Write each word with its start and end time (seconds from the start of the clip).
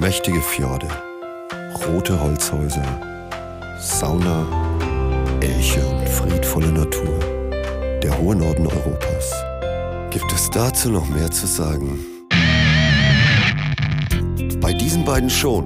Mächtige 0.00 0.40
Fjorde, 0.40 0.86
rote 1.84 2.20
Holzhäuser, 2.20 2.86
Sauna, 3.80 4.46
Elche 5.40 5.84
und 5.84 6.08
friedvolle 6.08 6.70
Natur. 6.70 7.18
Der 8.00 8.16
hohe 8.16 8.36
Norden 8.36 8.68
Europas. 8.68 9.34
Gibt 10.10 10.32
es 10.32 10.50
dazu 10.50 10.92
noch 10.92 11.08
mehr 11.08 11.28
zu 11.32 11.48
sagen? 11.48 11.98
Bei 14.60 14.72
diesen 14.72 15.04
beiden 15.04 15.28
schon. 15.28 15.64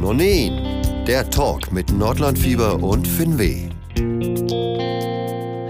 Nonin, 0.00 1.04
der 1.08 1.28
Talk 1.28 1.72
mit 1.72 1.90
Nordlandfieber 1.90 2.80
und 2.80 3.08
Finweh. 3.08 3.70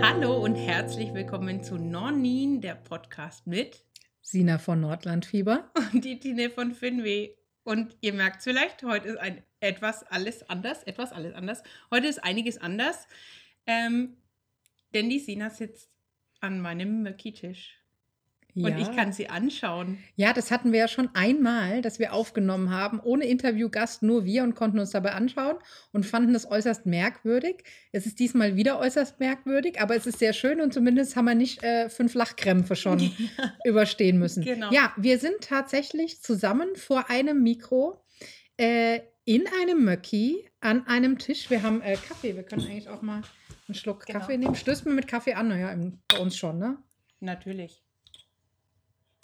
Hallo 0.02 0.36
und 0.44 0.56
herzlich 0.56 1.14
willkommen 1.14 1.62
zu 1.62 1.78
Nonin, 1.78 2.60
der 2.60 2.74
Podcast 2.74 3.46
mit 3.46 3.82
Sina 4.20 4.58
von 4.58 4.82
Nordlandfieber. 4.82 5.70
und 5.94 6.04
die 6.04 6.20
Tine 6.20 6.50
von 6.50 6.72
Finweh. 6.72 7.37
Und 7.68 7.98
ihr 8.00 8.14
merkt 8.14 8.38
es 8.38 8.44
vielleicht, 8.44 8.82
heute 8.82 9.08
ist 9.08 9.18
ein 9.18 9.42
etwas 9.60 10.02
alles 10.02 10.48
anders, 10.48 10.84
etwas 10.84 11.12
alles 11.12 11.34
anders. 11.34 11.62
Heute 11.90 12.06
ist 12.06 12.24
einiges 12.24 12.56
anders, 12.56 13.06
ähm, 13.66 14.16
denn 14.94 15.10
die 15.10 15.18
Sina 15.18 15.50
sitzt 15.50 15.90
an 16.40 16.60
meinem 16.60 17.02
Möcki-Tisch. 17.02 17.77
Und 18.54 18.76
ich 18.76 18.90
kann 18.96 19.12
sie 19.12 19.28
anschauen. 19.28 19.98
Ja, 20.16 20.32
das 20.32 20.50
hatten 20.50 20.72
wir 20.72 20.80
ja 20.80 20.88
schon 20.88 21.10
einmal, 21.14 21.80
dass 21.80 21.98
wir 22.00 22.12
aufgenommen 22.12 22.70
haben, 22.70 22.98
ohne 22.98 23.24
Interviewgast, 23.26 24.02
nur 24.02 24.24
wir 24.24 24.42
und 24.42 24.56
konnten 24.56 24.80
uns 24.80 24.90
dabei 24.90 25.12
anschauen 25.12 25.56
und 25.92 26.04
fanden 26.06 26.34
es 26.34 26.50
äußerst 26.50 26.84
merkwürdig. 26.84 27.62
Es 27.92 28.06
ist 28.06 28.18
diesmal 28.18 28.56
wieder 28.56 28.80
äußerst 28.80 29.20
merkwürdig, 29.20 29.80
aber 29.80 29.94
es 29.94 30.06
ist 30.06 30.18
sehr 30.18 30.32
schön 30.32 30.60
und 30.60 30.72
zumindest 30.74 31.14
haben 31.14 31.26
wir 31.26 31.36
nicht 31.36 31.62
äh, 31.62 31.88
fünf 31.88 32.14
Lachkrämpfe 32.14 32.74
schon 32.74 33.12
überstehen 33.64 34.18
müssen. 34.18 34.42
Genau. 34.42 34.72
Ja, 34.72 34.92
wir 34.96 35.18
sind 35.18 35.40
tatsächlich 35.40 36.20
zusammen 36.20 36.74
vor 36.74 37.10
einem 37.10 37.42
Mikro 37.44 38.02
äh, 38.56 39.00
in 39.24 39.44
einem 39.62 39.84
Möcki 39.84 40.48
an 40.60 40.86
einem 40.88 41.18
Tisch. 41.18 41.48
Wir 41.50 41.62
haben 41.62 41.80
äh, 41.82 41.96
Kaffee, 41.96 42.34
wir 42.34 42.42
können 42.42 42.62
eigentlich 42.62 42.88
auch 42.88 43.02
mal 43.02 43.22
einen 43.68 43.74
Schluck 43.74 44.06
Genau. 44.06 44.18
Kaffee 44.18 44.36
nehmen. 44.38 44.54
Stößt 44.56 44.84
mir 44.86 44.94
mit 44.94 45.06
Kaffee 45.06 45.34
an, 45.34 45.48
naja, 45.48 45.76
bei 46.08 46.18
uns 46.18 46.36
schon, 46.36 46.58
ne? 46.58 46.78
Natürlich. 47.20 47.82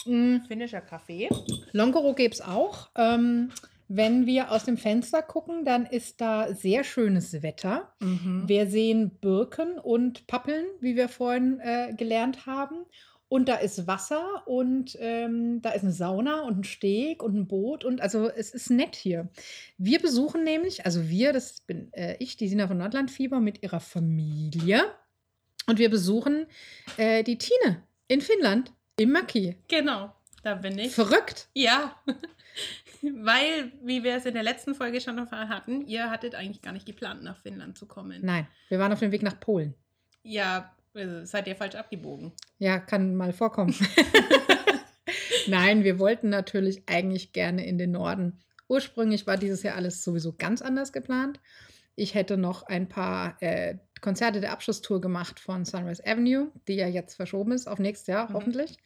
Mm. 0.06 0.38
Finnischer 0.46 0.80
Kaffee. 0.80 1.28
Longoro 1.72 2.14
gäbe 2.14 2.34
es 2.34 2.40
auch. 2.40 2.90
Ähm, 2.96 3.50
wenn 3.88 4.26
wir 4.26 4.50
aus 4.50 4.64
dem 4.64 4.78
Fenster 4.78 5.22
gucken, 5.22 5.64
dann 5.64 5.84
ist 5.84 6.20
da 6.20 6.54
sehr 6.54 6.84
schönes 6.84 7.42
Wetter. 7.42 7.94
Wir 8.46 8.66
sehen 8.66 9.18
Birken 9.20 9.78
und 9.78 10.26
Pappeln, 10.26 10.64
wie 10.80 10.96
wir 10.96 11.08
vorhin 11.08 11.60
äh, 11.60 11.92
gelernt 11.94 12.46
haben. 12.46 12.86
Und 13.28 13.48
da 13.48 13.56
ist 13.56 13.86
Wasser 13.86 14.46
und 14.46 14.96
ähm, 15.00 15.60
da 15.60 15.70
ist 15.70 15.82
eine 15.82 15.92
Sauna 15.92 16.42
und 16.42 16.60
ein 16.60 16.64
Steg 16.64 17.22
und 17.22 17.34
ein 17.34 17.48
Boot. 17.48 17.84
Und 17.84 18.00
also 18.00 18.28
es 18.28 18.54
ist 18.54 18.70
nett 18.70 18.96
hier. 18.96 19.28
Wir 19.76 19.98
besuchen 19.98 20.44
nämlich, 20.44 20.86
also 20.86 21.08
wir, 21.08 21.32
das 21.32 21.60
bin 21.60 21.92
äh, 21.94 22.16
ich, 22.20 22.36
die 22.36 22.48
Sina 22.48 22.68
von 22.68 22.78
Nordlandfieber 22.78 23.40
mit 23.40 23.62
ihrer 23.62 23.80
Familie. 23.80 24.82
Und 25.66 25.78
wir 25.78 25.90
besuchen 25.90 26.46
äh, 26.96 27.24
die 27.24 27.38
Tine 27.38 27.82
in 28.08 28.20
Finnland 28.20 28.72
im 28.98 29.12
Maki. 29.12 29.56
Genau, 29.68 30.14
da 30.42 30.54
bin 30.54 30.78
ich. 30.78 30.94
Verrückt. 30.94 31.48
Ja, 31.54 31.96
weil, 33.02 33.72
wie 33.82 34.04
wir 34.04 34.16
es 34.16 34.26
in 34.26 34.34
der 34.34 34.42
letzten 34.42 34.74
Folge 34.74 35.00
schon 35.00 35.18
erfahren 35.18 35.48
hatten, 35.48 35.86
ihr 35.86 36.10
hattet 36.10 36.34
eigentlich 36.34 36.62
gar 36.62 36.72
nicht 36.72 36.86
geplant, 36.86 37.22
nach 37.22 37.36
Finnland 37.36 37.76
zu 37.76 37.86
kommen. 37.86 38.20
Nein, 38.22 38.46
wir 38.68 38.78
waren 38.78 38.92
auf 38.92 39.00
dem 39.00 39.12
Weg 39.12 39.22
nach 39.22 39.38
Polen. 39.38 39.74
Ja, 40.22 40.74
also 40.94 41.24
seid 41.24 41.46
ihr 41.48 41.56
falsch 41.56 41.74
abgebogen. 41.74 42.32
Ja, 42.58 42.78
kann 42.78 43.16
mal 43.16 43.32
vorkommen. 43.32 43.74
Nein, 45.46 45.84
wir 45.84 45.98
wollten 45.98 46.30
natürlich 46.30 46.84
eigentlich 46.86 47.32
gerne 47.32 47.66
in 47.66 47.78
den 47.78 47.90
Norden. 47.90 48.40
Ursprünglich 48.68 49.26
war 49.26 49.36
dieses 49.36 49.62
Jahr 49.62 49.76
alles 49.76 50.02
sowieso 50.02 50.32
ganz 50.32 50.62
anders 50.62 50.92
geplant. 50.92 51.40
Ich 51.96 52.14
hätte 52.14 52.36
noch 52.36 52.62
ein 52.62 52.88
paar 52.88 53.36
äh, 53.42 53.76
Konzerte 54.00 54.40
der 54.40 54.52
Abschlusstour 54.52 55.00
gemacht 55.00 55.40
von 55.40 55.64
Sunrise 55.64 56.04
Avenue, 56.06 56.50
die 56.68 56.74
ja 56.74 56.88
jetzt 56.88 57.14
verschoben 57.14 57.52
ist 57.52 57.66
auf 57.68 57.78
nächstes 57.78 58.06
Jahr, 58.08 58.28
Mhm. 58.28 58.34
hoffentlich. 58.34 58.78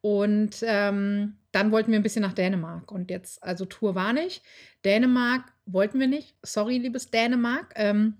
Und 0.00 0.56
ähm, 0.62 1.38
dann 1.52 1.72
wollten 1.72 1.90
wir 1.90 1.98
ein 1.98 2.04
bisschen 2.04 2.22
nach 2.22 2.32
Dänemark. 2.32 2.92
Und 2.92 3.10
jetzt, 3.10 3.42
also 3.42 3.64
Tour 3.64 3.94
war 3.94 4.12
nicht. 4.12 4.42
Dänemark 4.84 5.52
wollten 5.66 5.98
wir 5.98 6.06
nicht. 6.06 6.36
Sorry, 6.42 6.78
liebes 6.78 7.10
Dänemark. 7.10 7.72
Ähm, 7.76 8.18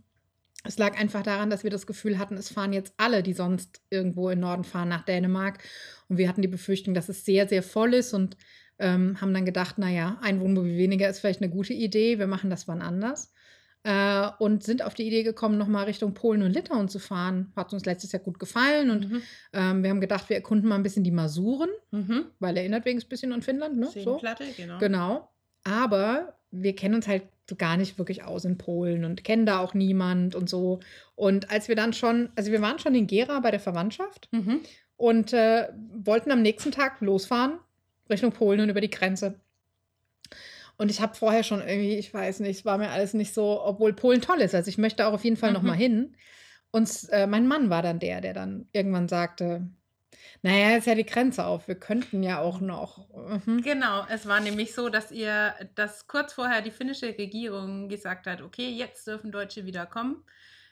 es 0.64 0.76
lag 0.76 0.98
einfach 0.98 1.22
daran, 1.22 1.50
dass 1.50 1.62
wir 1.62 1.70
das 1.70 1.86
Gefühl 1.86 2.18
hatten, 2.18 2.36
es 2.36 2.50
fahren 2.50 2.72
jetzt 2.72 2.92
alle, 2.96 3.22
die 3.22 3.32
sonst 3.32 3.80
irgendwo 3.90 4.28
im 4.28 4.40
Norden 4.40 4.64
fahren, 4.64 4.88
nach 4.88 5.04
Dänemark. 5.04 5.62
Und 6.08 6.18
wir 6.18 6.28
hatten 6.28 6.42
die 6.42 6.48
Befürchtung, 6.48 6.94
dass 6.94 7.08
es 7.08 7.24
sehr, 7.24 7.48
sehr 7.48 7.62
voll 7.62 7.94
ist 7.94 8.12
und 8.12 8.36
ähm, 8.80 9.20
haben 9.20 9.32
dann 9.32 9.44
gedacht, 9.44 9.78
naja, 9.78 10.18
ein 10.20 10.40
Wohnmobil 10.40 10.76
weniger 10.76 11.08
ist 11.08 11.20
vielleicht 11.20 11.42
eine 11.42 11.50
gute 11.50 11.74
Idee. 11.74 12.18
Wir 12.18 12.26
machen 12.26 12.50
das 12.50 12.66
wann 12.66 12.82
anders. 12.82 13.32
Äh, 13.84 14.28
und 14.38 14.64
sind 14.64 14.82
auf 14.82 14.94
die 14.94 15.06
Idee 15.06 15.22
gekommen, 15.22 15.56
nochmal 15.56 15.84
Richtung 15.84 16.12
Polen 16.12 16.42
und 16.42 16.52
Litauen 16.52 16.88
zu 16.88 16.98
fahren. 16.98 17.52
Hat 17.56 17.72
uns 17.72 17.84
letztes 17.86 18.12
Jahr 18.12 18.22
gut 18.22 18.38
gefallen. 18.38 18.90
Und 18.90 19.08
Mhm. 19.10 19.22
ähm, 19.52 19.82
wir 19.82 19.90
haben 19.90 20.00
gedacht, 20.00 20.28
wir 20.28 20.36
erkunden 20.36 20.68
mal 20.68 20.74
ein 20.74 20.82
bisschen 20.82 21.04
die 21.04 21.10
Masuren, 21.12 21.70
Mhm. 21.92 22.26
weil 22.40 22.56
erinnert 22.56 22.84
wenigstens 22.84 23.06
ein 23.06 23.10
bisschen 23.10 23.32
an 23.32 23.42
Finnland, 23.42 23.78
ne? 23.78 23.86
So. 23.86 23.92
Seenplatte, 24.00 24.44
genau. 24.56 24.78
Genau. 24.78 25.28
Aber 25.64 26.34
wir 26.50 26.74
kennen 26.74 26.94
uns 26.96 27.06
halt 27.06 27.22
so 27.48 27.56
gar 27.56 27.76
nicht 27.76 27.98
wirklich 27.98 28.24
aus 28.24 28.44
in 28.44 28.58
Polen 28.58 29.04
und 29.04 29.22
kennen 29.24 29.46
da 29.46 29.58
auch 29.60 29.74
niemand 29.74 30.34
und 30.34 30.50
so. 30.50 30.80
Und 31.14 31.50
als 31.50 31.68
wir 31.68 31.76
dann 31.76 31.92
schon, 31.92 32.30
also 32.36 32.50
wir 32.52 32.60
waren 32.60 32.78
schon 32.78 32.94
in 32.94 33.06
Gera 33.06 33.40
bei 33.40 33.50
der 33.50 33.60
Verwandtschaft 33.60 34.28
Mhm. 34.32 34.60
und 34.96 35.32
äh, 35.32 35.68
wollten 35.94 36.30
am 36.30 36.42
nächsten 36.42 36.72
Tag 36.72 37.00
losfahren 37.00 37.58
Richtung 38.10 38.32
Polen 38.32 38.60
und 38.60 38.68
über 38.70 38.80
die 38.80 38.90
Grenze. 38.90 39.40
Und 40.78 40.90
ich 40.90 41.00
habe 41.02 41.14
vorher 41.16 41.44
schon 41.44 41.60
irgendwie, 41.60 41.96
ich 41.98 42.14
weiß 42.14 42.40
nicht, 42.40 42.64
war 42.64 42.78
mir 42.78 42.90
alles 42.90 43.14
nicht 43.14 43.34
so, 43.34 43.62
obwohl 43.62 43.94
Polen 43.94 44.22
toll 44.22 44.40
ist. 44.40 44.54
Also 44.54 44.70
ich 44.70 44.78
möchte 44.78 45.06
auch 45.06 45.14
auf 45.14 45.24
jeden 45.24 45.36
Fall 45.36 45.52
noch 45.52 45.62
Mhm. 45.62 45.66
mal 45.66 45.76
hin. 45.76 46.16
Und 46.72 46.90
äh, 47.10 47.26
mein 47.26 47.48
Mann 47.48 47.70
war 47.70 47.82
dann 47.82 48.00
der, 48.00 48.20
der 48.20 48.34
dann 48.34 48.68
irgendwann 48.72 49.08
sagte, 49.08 49.70
naja, 50.42 50.76
ist 50.76 50.86
ja 50.86 50.94
die 50.96 51.06
Grenze 51.06 51.46
auf. 51.46 51.68
Wir 51.68 51.76
könnten 51.76 52.22
ja 52.22 52.40
auch 52.40 52.60
noch. 52.60 53.08
Mhm. 53.46 53.62
Genau, 53.62 54.06
es 54.08 54.26
war 54.26 54.40
nämlich 54.40 54.72
so, 54.74 54.88
dass 54.88 55.10
ihr, 55.10 55.54
dass 55.74 56.06
kurz 56.06 56.32
vorher 56.32 56.62
die 56.62 56.70
finnische 56.70 57.06
Regierung 57.18 57.88
gesagt 57.88 58.26
hat, 58.28 58.40
okay, 58.40 58.70
jetzt 58.70 59.06
dürfen 59.06 59.32
Deutsche 59.32 59.64
wieder 59.66 59.84
kommen. 59.86 60.24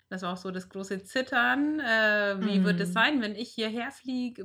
Das 0.08 0.22
war 0.22 0.34
auch 0.34 0.36
so 0.36 0.52
das 0.52 0.68
große 0.68 1.02
Zittern. 1.02 1.80
Äh, 1.80 2.36
wie 2.44 2.62
wird 2.62 2.80
es 2.80 2.92
Mhm. 2.92 2.92
sein, 2.92 3.20
wenn 3.22 3.34
ich 3.34 3.50
hierher 3.50 3.90
fliege? 3.90 4.44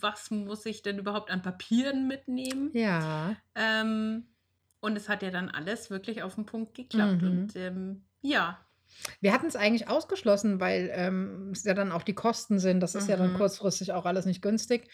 Was 0.00 0.32
muss 0.32 0.66
ich 0.66 0.82
denn 0.82 0.98
überhaupt 0.98 1.30
an 1.30 1.42
Papieren 1.42 2.08
mitnehmen? 2.08 2.72
Ja. 2.72 3.36
Ähm, 3.54 4.28
und 4.80 4.96
es 4.96 5.08
hat 5.08 5.22
ja 5.22 5.30
dann 5.30 5.48
alles 5.50 5.90
wirklich 5.90 6.22
auf 6.22 6.34
den 6.36 6.46
Punkt 6.46 6.74
geklappt. 6.74 7.22
Mhm. 7.22 7.28
Und 7.28 7.56
ähm, 7.56 8.04
ja, 8.22 8.58
Wir 9.20 9.32
hatten 9.32 9.46
es 9.46 9.56
eigentlich 9.56 9.88
ausgeschlossen, 9.88 10.60
weil 10.60 10.90
ähm, 10.92 11.50
es 11.52 11.64
ja 11.64 11.74
dann 11.74 11.92
auch 11.92 12.02
die 12.02 12.14
Kosten 12.14 12.58
sind. 12.58 12.80
Das 12.80 12.94
ist 12.94 13.08
ja 13.08 13.16
dann 13.16 13.32
Mhm. 13.32 13.34
kurzfristig 13.34 13.92
auch 13.92 14.06
alles 14.06 14.26
nicht 14.26 14.42
günstig. 14.42 14.88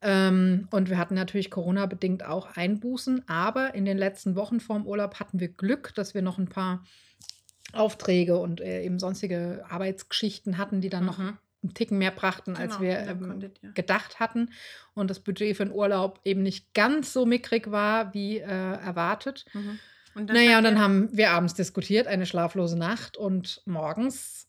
Ähm, 0.00 0.68
und 0.70 0.90
wir 0.90 0.98
hatten 0.98 1.14
natürlich 1.14 1.50
Corona-bedingt 1.50 2.24
auch 2.24 2.56
Einbußen. 2.56 3.28
Aber 3.28 3.74
in 3.74 3.84
den 3.84 3.98
letzten 3.98 4.34
Wochen 4.36 4.60
vorm 4.60 4.86
Urlaub 4.86 5.20
hatten 5.20 5.40
wir 5.40 5.48
Glück, 5.48 5.94
dass 5.94 6.14
wir 6.14 6.22
noch 6.22 6.38
ein 6.38 6.48
paar 6.48 6.84
Aufträge 7.72 8.38
und 8.38 8.60
äh, 8.60 8.82
eben 8.82 8.98
sonstige 8.98 9.64
Arbeitsgeschichten 9.68 10.58
hatten, 10.58 10.80
die 10.80 10.90
dann 10.90 11.04
noch 11.04 11.18
Mhm. 11.18 11.38
Einen 11.64 11.74
Ticken 11.74 11.98
mehr 11.98 12.12
brachten, 12.12 12.56
als 12.56 12.78
Genau, 12.78 12.80
wir 12.82 12.94
dann 13.02 13.08
ähm, 13.22 13.28
konntet 13.28 13.58
ihr. 13.62 13.72
gedacht 13.72 14.20
hatten. 14.20 14.50
Und 14.94 15.10
das 15.10 15.20
Budget 15.20 15.56
für 15.56 15.64
den 15.64 15.74
Urlaub 15.74 16.20
eben 16.24 16.42
nicht 16.42 16.72
ganz 16.74 17.12
so 17.12 17.26
mickrig 17.26 17.70
war, 17.70 18.14
wie 18.14 18.38
äh, 18.38 18.44
erwartet. 18.44 19.46
Mhm. 19.52 19.78
Und 20.14 20.26
Naja, 20.30 20.58
und 20.58 20.64
dann 20.64 20.78
haben 20.78 21.08
wir 21.10 21.32
abends 21.32 21.54
diskutiert, 21.54 22.06
eine 22.06 22.26
schlaflose 22.26 22.78
Nacht 22.78 23.16
und 23.16 23.62
morgens 23.64 24.46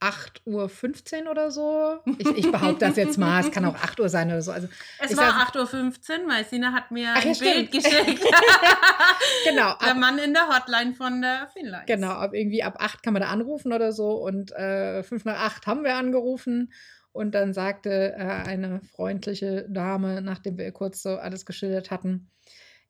8.15 0.00 1.24
Uhr 1.24 1.30
oder 1.32 1.50
so. 1.50 1.98
Ich, 2.18 2.26
ich 2.36 2.50
behaupte 2.52 2.86
das 2.86 2.96
jetzt 2.96 3.18
mal, 3.18 3.40
es 3.40 3.50
kann 3.50 3.64
auch 3.64 3.74
8 3.74 3.98
Uhr 4.00 4.08
sein 4.08 4.28
oder 4.28 4.42
so. 4.42 4.52
Also, 4.52 4.68
Es 5.00 5.16
war 5.16 5.32
sag- 5.32 5.54
8.15 5.56 6.24
Uhr, 6.24 6.28
weil 6.30 6.44
Sina 6.44 6.72
hat 6.72 6.90
mir 6.90 7.08
Ach 7.16 7.24
ja, 7.24 7.30
ein 7.32 7.38
Bild 7.38 7.68
stimmt. 7.68 7.72
geschickt. 7.72 8.24
genau, 9.44 9.74
Der 9.80 9.90
ab, 9.90 9.96
Mann 9.96 10.18
in 10.18 10.32
der 10.34 10.48
Hotline 10.48 10.94
von 10.94 11.20
der 11.20 11.48
Finnland. 11.52 11.86
genau, 11.86 12.10
ab 12.12 12.32
irgendwie 12.34 12.62
ab 12.62 12.76
8 12.78 13.02
kann 13.02 13.12
man 13.12 13.22
da 13.22 13.28
anrufen 13.28 13.72
oder 13.72 13.92
so 13.92 14.12
und 14.22 14.52
äh, 14.52 15.02
5 15.02 15.24
nach 15.24 15.40
8 15.46 15.66
haben 15.66 15.84
wir 15.84 15.96
angerufen. 15.96 16.72
Und 17.12 17.34
dann 17.34 17.52
sagte 17.52 18.12
äh, 18.16 18.22
eine 18.22 18.80
freundliche 18.94 19.66
Dame, 19.68 20.20
nachdem 20.22 20.56
wir 20.58 20.70
kurz 20.70 21.02
so 21.02 21.16
alles 21.16 21.44
geschildert 21.46 21.90
hatten, 21.90 22.30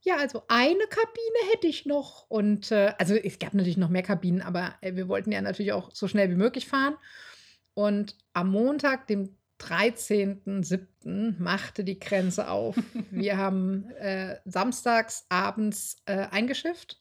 ja, 0.02 0.16
also 0.16 0.42
eine 0.48 0.86
Kabine 0.88 1.52
hätte 1.52 1.66
ich 1.66 1.86
noch. 1.86 2.26
Und 2.28 2.70
äh, 2.70 2.92
also 2.98 3.14
es 3.14 3.38
gab 3.38 3.54
natürlich 3.54 3.76
noch 3.76 3.88
mehr 3.88 4.02
Kabinen, 4.02 4.42
aber 4.42 4.74
äh, 4.80 4.94
wir 4.94 5.08
wollten 5.08 5.32
ja 5.32 5.40
natürlich 5.40 5.72
auch 5.72 5.90
so 5.92 6.08
schnell 6.08 6.30
wie 6.30 6.36
möglich 6.36 6.68
fahren. 6.68 6.96
Und 7.74 8.16
am 8.32 8.50
Montag, 8.50 9.06
dem 9.06 9.36
13.07. 9.60 11.34
machte 11.38 11.84
die 11.84 11.98
Grenze 11.98 12.48
auf. 12.48 12.76
Wir 13.10 13.36
haben 13.36 13.90
äh, 13.98 14.36
samstags 14.44 15.26
abends 15.28 15.96
äh, 16.06 16.26
eingeschifft, 16.30 16.98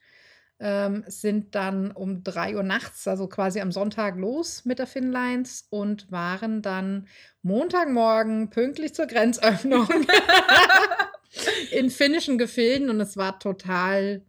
ähm, 0.59 1.03
sind 1.07 1.53
dann 1.53 1.91
um 1.91 2.23
3 2.23 2.55
Uhr 2.55 2.63
nachts, 2.63 3.07
also 3.07 3.27
quasi 3.27 3.61
am 3.61 3.71
Sonntag 3.71 4.17
los 4.17 4.65
mit 4.65 4.79
der 4.79 4.87
Finnlines 4.87 5.67
und 5.69 6.11
waren 6.11 6.63
dann 6.63 7.07
Montagmorgen 7.43 8.49
pünktlich 8.49 8.95
zur 8.95 9.05
Grenzöffnung 9.05 9.87
in 11.71 11.89
finnischen 11.89 12.37
Gefilden 12.37 12.89
und 12.89 12.99
es 13.01 13.17
war 13.17 13.39
total 13.39 14.23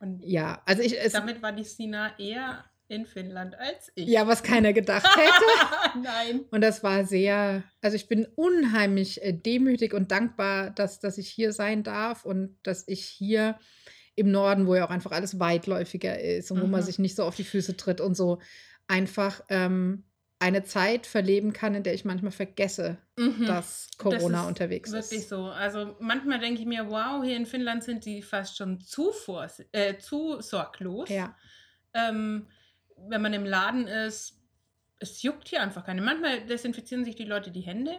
Und 0.00 0.22
Ja, 0.24 0.62
also 0.66 0.82
ich, 0.82 0.98
es, 0.98 1.12
damit 1.12 1.42
war 1.42 1.52
die 1.52 1.64
Sina 1.64 2.18
eher 2.18 2.64
in 2.88 3.04
Finnland 3.04 3.56
als 3.58 3.90
ich. 3.96 4.06
ja, 4.08 4.28
was 4.28 4.42
keiner 4.44 4.72
gedacht 4.72 5.08
hätte. 5.16 5.98
Nein. 6.02 6.44
Und 6.50 6.60
das 6.60 6.84
war 6.84 7.04
sehr, 7.04 7.64
also 7.82 7.96
ich 7.96 8.06
bin 8.08 8.26
unheimlich 8.36 9.22
äh, 9.22 9.32
demütig 9.32 9.92
und 9.92 10.12
dankbar, 10.12 10.70
dass, 10.70 11.00
dass 11.00 11.18
ich 11.18 11.28
hier 11.28 11.52
sein 11.52 11.82
darf 11.82 12.24
und 12.24 12.56
dass 12.62 12.86
ich 12.86 13.04
hier 13.04 13.58
im 14.14 14.30
Norden, 14.30 14.66
wo 14.68 14.74
ja 14.76 14.86
auch 14.86 14.90
einfach 14.90 15.10
alles 15.12 15.40
weitläufiger 15.40 16.18
ist 16.20 16.50
und 16.52 16.60
wo 16.62 16.66
man 16.66 16.80
Mhm. 16.80 16.84
sich 16.86 16.98
nicht 17.00 17.16
so 17.16 17.24
auf 17.24 17.34
die 17.36 17.44
Füße 17.44 17.76
tritt 17.76 18.00
und 18.00 18.14
so, 18.16 18.40
einfach 18.86 19.42
ähm, 19.48 20.04
eine 20.38 20.64
Zeit 20.64 21.06
verleben 21.06 21.52
kann, 21.54 21.74
in 21.74 21.82
der 21.82 21.94
ich 21.94 22.04
manchmal 22.04 22.32
vergesse, 22.32 22.98
Mhm. 23.18 23.46
dass 23.46 23.88
Corona 23.96 24.42
ist 24.42 24.48
unterwegs 24.48 24.92
Wirklich 24.92 25.20
ist. 25.20 25.28
so. 25.30 25.46
Also 25.46 25.96
manchmal 25.98 26.38
denke 26.40 26.60
ich 26.60 26.66
mir, 26.66 26.90
wow, 26.90 27.24
hier 27.24 27.36
in 27.36 27.46
Finnland 27.46 27.82
sind 27.84 28.04
die 28.04 28.20
fast 28.22 28.58
schon 28.58 28.80
zu, 28.80 29.12
vors 29.12 29.62
äh, 29.72 29.96
zu 29.98 30.40
sorglos. 30.42 31.08
Ja, 31.08 31.34
Ähm, 31.94 32.48
wenn 33.08 33.22
man 33.22 33.32
im 33.32 33.44
Laden 33.46 33.86
ist, 33.86 34.38
es 34.98 35.22
juckt 35.22 35.48
hier 35.48 35.62
einfach 35.62 35.84
keine. 35.84 36.02
Manchmal 36.02 36.44
desinfizieren 36.46 37.04
sich 37.04 37.14
die 37.16 37.24
Leute 37.24 37.50
die 37.50 37.60
Hände, 37.62 37.98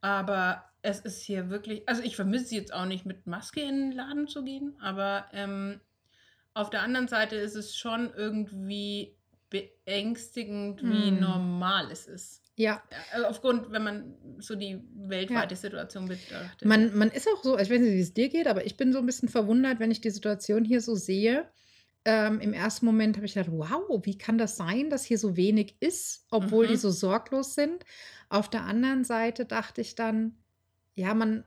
aber 0.00 0.64
es 0.80 1.00
ist 1.00 1.20
hier 1.22 1.50
wirklich, 1.50 1.86
also 1.88 2.02
ich 2.02 2.16
vermisse 2.16 2.54
jetzt 2.54 2.72
auch 2.72 2.86
nicht 2.86 3.04
mit 3.04 3.26
Maske 3.26 3.60
in 3.60 3.90
den 3.90 3.92
Laden 3.92 4.26
zu 4.28 4.42
gehen, 4.44 4.76
aber 4.80 5.26
ähm, 5.32 5.80
auf 6.54 6.70
der 6.70 6.80
anderen 6.82 7.08
Seite 7.08 7.36
ist 7.36 7.54
es 7.56 7.76
schon 7.76 8.10
irgendwie 8.14 9.17
beängstigend, 9.50 10.82
wie 10.82 11.10
Hm. 11.10 11.20
normal 11.20 11.90
es 11.90 12.06
ist. 12.06 12.42
ja. 12.56 12.82
Also 13.12 13.26
aufgrund, 13.26 13.70
wenn 13.70 13.82
man 13.84 14.14
so 14.40 14.54
die 14.56 14.80
weltweite 14.94 15.56
Situation 15.56 16.06
betrachtet. 16.08 16.66
Man, 16.66 16.96
man 16.96 17.10
ist 17.10 17.28
auch 17.28 17.42
so, 17.42 17.56
ich 17.58 17.70
weiß 17.70 17.80
nicht, 17.80 17.92
wie 17.94 18.00
es 18.00 18.14
dir 18.14 18.28
geht, 18.28 18.46
aber 18.46 18.66
ich 18.66 18.76
bin 18.76 18.92
so 18.92 18.98
ein 18.98 19.06
bisschen 19.06 19.28
verwundert, 19.28 19.78
wenn 19.80 19.90
ich 19.90 20.00
die 20.00 20.10
Situation 20.10 20.64
hier 20.64 20.80
so 20.80 20.94
sehe. 20.94 21.48
Ähm, 22.04 22.40
Im 22.40 22.52
ersten 22.52 22.86
Moment 22.86 23.16
habe 23.16 23.26
ich 23.26 23.34
gedacht, 23.34 23.50
wow, 23.52 24.00
wie 24.04 24.16
kann 24.18 24.38
das 24.38 24.56
sein, 24.56 24.88
dass 24.90 25.04
hier 25.04 25.18
so 25.18 25.36
wenig 25.36 25.76
ist, 25.80 26.26
obwohl 26.30 26.66
die 26.66 26.74
Mhm. 26.74 26.78
so 26.78 26.90
sorglos 26.90 27.54
sind. 27.54 27.84
Auf 28.28 28.48
der 28.50 28.62
anderen 28.62 29.04
Seite 29.04 29.44
dachte 29.44 29.80
ich 29.80 29.94
dann, 29.94 30.36
ja, 30.94 31.14
man 31.14 31.44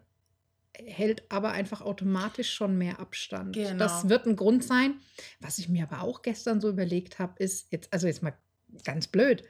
hält 0.75 1.29
aber 1.31 1.51
einfach 1.51 1.81
automatisch 1.81 2.53
schon 2.53 2.77
mehr 2.77 2.99
Abstand. 2.99 3.55
Das 3.57 3.69
Genau. 4.01 4.09
wird 4.09 4.25
ein 4.25 4.35
Grund 4.35 4.63
sein. 4.63 4.95
Was 5.39 5.57
ich 5.57 5.69
mir 5.69 5.83
aber 5.89 6.01
auch 6.03 6.21
gestern 6.21 6.61
so 6.61 6.69
überlegt 6.69 7.19
habe, 7.19 7.41
ist 7.43 7.71
jetzt, 7.71 7.91
also 7.93 8.07
jetzt 8.07 8.23
mal 8.23 8.33
ganz 8.85 9.07
blöd, 9.07 9.43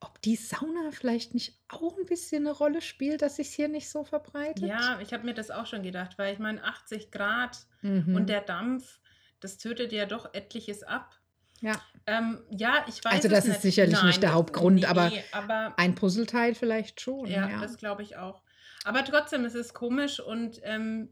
ob 0.00 0.20
die 0.22 0.36
Sauna 0.36 0.90
vielleicht 0.90 1.32
nicht 1.32 1.58
auch 1.68 1.96
ein 1.96 2.06
bisschen 2.06 2.46
eine 2.46 2.54
Rolle 2.56 2.80
spielt, 2.82 3.22
dass 3.22 3.36
sich 3.36 3.48
hier 3.48 3.68
nicht 3.68 3.88
so 3.88 4.04
verbreitet. 4.04 4.64
ja, 4.64 4.98
ich 5.00 5.12
habe 5.12 5.24
mir 5.24 5.32
das 5.34 5.50
auch 5.50 5.66
schon 5.66 5.82
gedacht, 5.82 6.18
weil 6.18 6.32
ich 6.32 6.38
meine, 6.38 6.62
80 6.64 7.10
Grad 7.10 7.58
Mhm. 7.82 8.14
und 8.14 8.28
der 8.28 8.40
Dampf, 8.42 9.00
das 9.40 9.58
tötet 9.58 9.92
ja 9.92 10.04
doch 10.06 10.34
etliches 10.34 10.82
ab. 10.82 11.14
Ja. 11.60 11.80
Ähm, 12.06 12.42
ja, 12.50 12.84
ich 12.88 13.04
weiß 13.04 13.12
Also 13.14 13.28
es 13.28 13.34
das 13.34 13.44
ist 13.44 13.50
nicht. 13.52 13.62
sicherlich 13.62 14.02
nicht 14.02 14.22
der 14.22 14.30
das- 14.30 14.36
Hauptgrund, 14.36 14.84
aber 14.84 15.12
aber 15.30 15.72
Ein 15.78 15.94
Puzzleteil 15.94 16.54
vielleicht 16.56 17.00
schon. 17.00 17.26
ja, 17.26 17.48
Ja, 17.48 17.60
das 17.60 17.76
glaube 17.78 18.02
ich 18.02 18.16
auch. 18.16 18.42
Aber 18.84 19.04
trotzdem, 19.04 19.44
es 19.44 19.54
ist 19.54 19.74
komisch 19.74 20.20
und 20.20 20.60
ähm, 20.64 21.10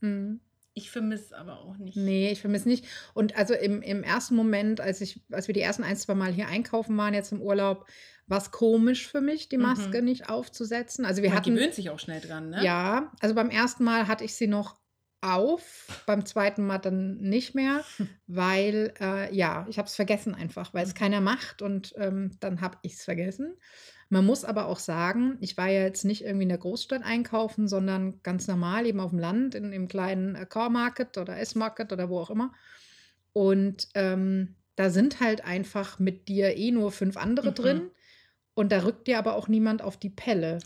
Mhm. 0.00 0.40
ich 0.74 0.90
vermisse 0.90 1.24
es 1.26 1.32
aber 1.32 1.60
auch 1.60 1.76
nicht. 1.78 1.96
Nee, 1.96 2.30
ich 2.32 2.40
vermisse 2.40 2.68
nicht. 2.68 2.84
Und 3.14 3.36
also 3.36 3.54
im, 3.54 3.80
im 3.82 4.02
ersten 4.02 4.34
Moment, 4.34 4.80
als 4.80 5.00
ich, 5.00 5.22
als 5.32 5.46
wir 5.48 5.54
die 5.54 5.60
ersten 5.62 5.84
ein, 5.84 5.96
zwei 5.96 6.14
Mal 6.14 6.32
hier 6.32 6.48
einkaufen 6.48 6.96
waren, 6.98 7.14
jetzt 7.14 7.32
im 7.32 7.40
Urlaub, 7.40 7.86
war 8.26 8.38
es 8.38 8.50
komisch 8.50 9.06
für 9.06 9.20
mich, 9.20 9.48
die 9.48 9.56
Mhm. 9.56 9.62
Maske 9.62 10.02
nicht 10.02 10.28
aufzusetzen. 10.28 11.04
Also 11.04 11.22
wir 11.22 11.30
Man 11.30 11.38
hatten. 11.38 11.54
gewöhnt 11.54 11.74
sich 11.74 11.90
auch 11.90 11.98
schnell 11.98 12.20
dran, 12.20 12.50
ne? 12.50 12.62
Ja, 12.62 13.12
also 13.20 13.34
beim 13.34 13.50
ersten 13.50 13.84
Mal 13.84 14.06
hatte 14.08 14.24
ich 14.24 14.34
sie 14.34 14.48
noch 14.48 14.76
auf, 15.22 16.02
beim 16.06 16.26
zweiten 16.26 16.66
Mal 16.66 16.78
dann 16.78 17.16
nicht 17.18 17.54
mehr, 17.54 17.84
weil, 18.26 18.92
äh, 19.00 19.34
ja, 19.34 19.66
ich 19.70 19.78
habe 19.78 19.86
es 19.88 19.94
vergessen 19.96 20.34
einfach, 20.34 20.74
weil 20.74 20.84
es 20.84 20.90
Mhm. 20.90 20.98
keiner 20.98 21.20
macht 21.22 21.62
und 21.62 21.94
ähm, 21.96 22.32
dann 22.40 22.60
habe 22.60 22.76
ich 22.82 22.94
es 22.94 23.04
vergessen. 23.04 23.56
Man 24.08 24.24
muss 24.24 24.44
aber 24.44 24.66
auch 24.66 24.78
sagen, 24.78 25.36
ich 25.40 25.56
war 25.56 25.68
ja 25.68 25.82
jetzt 25.82 26.04
nicht 26.04 26.22
irgendwie 26.22 26.44
in 26.44 26.48
der 26.50 26.58
Großstadt 26.58 27.02
einkaufen, 27.02 27.66
sondern 27.66 28.22
ganz 28.22 28.46
normal 28.46 28.86
eben 28.86 29.00
auf 29.00 29.10
dem 29.10 29.18
Land, 29.18 29.54
in 29.54 29.70
dem 29.72 29.88
kleinen 29.88 30.36
äh, 30.36 30.46
Car 30.46 30.70
Market 30.70 31.18
oder 31.18 31.38
S-Market 31.38 31.92
oder 31.92 32.08
wo 32.08 32.20
auch 32.20 32.30
immer. 32.30 32.52
Und 33.32 33.88
ähm, 33.94 34.54
da 34.76 34.90
sind 34.90 35.20
halt 35.20 35.44
einfach 35.44 35.98
mit 35.98 36.28
dir 36.28 36.56
eh 36.56 36.70
nur 36.70 36.92
fünf 36.92 37.16
andere 37.16 37.50
Mhm. 37.50 37.54
drin 37.54 37.90
und 38.54 38.72
da 38.72 38.84
rückt 38.84 39.06
dir 39.08 39.18
aber 39.18 39.34
auch 39.34 39.48
niemand 39.48 39.82
auf 39.82 39.96
die 39.96 40.10
Pelle. 40.10 40.58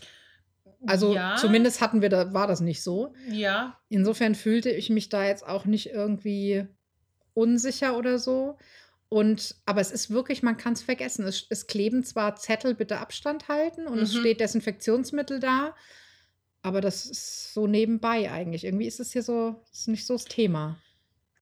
Also 0.85 1.13
ja, 1.13 1.35
zumindest 1.35 1.81
hatten 1.81 2.01
wir 2.01 2.09
da, 2.09 2.33
war 2.33 2.47
das 2.47 2.61
nicht 2.61 2.81
so. 2.81 3.13
Ja, 3.29 3.77
Insofern 3.89 4.35
fühlte 4.35 4.69
ich 4.69 4.89
mich 4.89 5.09
da 5.09 5.25
jetzt 5.25 5.45
auch 5.45 5.65
nicht 5.65 5.89
irgendwie 5.89 6.65
unsicher 7.33 7.97
oder 7.97 8.19
so. 8.19 8.57
Und 9.13 9.55
aber 9.65 9.81
es 9.81 9.91
ist 9.91 10.09
wirklich, 10.09 10.41
man 10.41 10.55
kann 10.55 10.71
es 10.71 10.81
vergessen. 10.83 11.25
Es, 11.27 11.45
es 11.49 11.67
kleben 11.67 12.05
zwar 12.05 12.37
Zettel, 12.37 12.73
bitte 12.75 12.99
Abstand 12.99 13.49
halten 13.49 13.85
und 13.85 13.99
es 13.99 14.13
Mhm. 14.13 14.19
steht 14.21 14.39
Desinfektionsmittel 14.39 15.41
da, 15.41 15.75
aber 16.61 16.79
das 16.79 17.05
ist 17.07 17.53
so 17.53 17.67
nebenbei 17.67 18.31
eigentlich. 18.31 18.63
Irgendwie 18.63 18.87
ist 18.87 19.01
es 19.01 19.11
hier 19.11 19.21
so, 19.21 19.61
ist 19.69 19.89
nicht 19.89 20.05
so 20.05 20.13
das 20.13 20.23
Thema. 20.25 20.77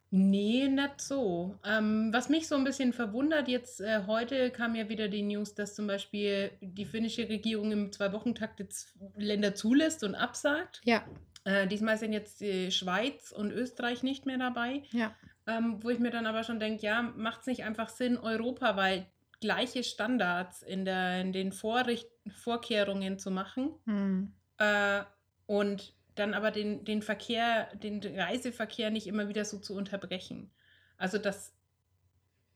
Nee, 0.09 0.67
nicht 0.67 0.99
so. 0.99 1.59
Ähm, 1.63 2.09
was 2.11 2.29
mich 2.29 2.47
so 2.47 2.55
ein 2.55 2.63
bisschen 2.63 2.91
verwundert, 2.91 3.47
jetzt 3.47 3.81
äh, 3.81 4.01
heute 4.07 4.49
kam 4.49 4.73
ja 4.73 4.89
wieder 4.89 5.07
die 5.07 5.21
News, 5.21 5.53
dass 5.53 5.75
zum 5.75 5.85
Beispiel 5.85 6.49
die 6.61 6.85
finnische 6.85 7.29
Regierung 7.29 7.71
im 7.71 7.91
Zwei-Wochen-Takt 7.91 8.59
jetzt 8.61 8.95
Länder 9.15 9.53
zulässt 9.53 10.03
und 10.03 10.15
absagt. 10.15 10.81
Ja, 10.85 11.03
Äh, 11.45 11.67
diesmal 11.67 11.99
sind 11.99 12.13
jetzt 12.13 12.41
die 12.41 12.71
Schweiz 12.71 13.31
und 13.31 13.51
Österreich 13.51 14.01
nicht 14.01 14.25
mehr 14.25 14.39
dabei. 14.39 14.81
ja. 14.91 15.15
Ähm, 15.49 15.83
wo 15.83 15.89
ich 15.89 15.97
mir 15.97 16.11
dann 16.11 16.27
aber 16.27 16.43
schon 16.43 16.59
denke, 16.59 16.85
ja, 16.85 17.01
macht 17.01 17.41
es 17.41 17.47
nicht 17.47 17.63
einfach 17.63 17.89
Sinn, 17.89 18.17
europaweit 18.17 19.07
gleiche 19.41 19.83
Standards 19.83 20.61
in, 20.61 20.85
der, 20.85 21.21
in 21.21 21.33
den 21.33 21.51
Vorricht 21.51 22.07
Vorkehrungen 22.27 23.17
zu 23.17 23.31
machen? 23.31 23.71
Hm. 23.85 24.31
Äh, 24.57 25.01
und 25.47 25.95
dann 26.13 26.35
aber 26.35 26.51
den, 26.51 26.85
den 26.85 27.01
Verkehr, 27.01 27.73
den 27.77 27.99
Reiseverkehr 28.03 28.91
nicht 28.91 29.07
immer 29.07 29.27
wieder 29.27 29.43
so 29.43 29.57
zu 29.57 29.73
unterbrechen. 29.73 30.51
Also 30.97 31.17
das, 31.17 31.55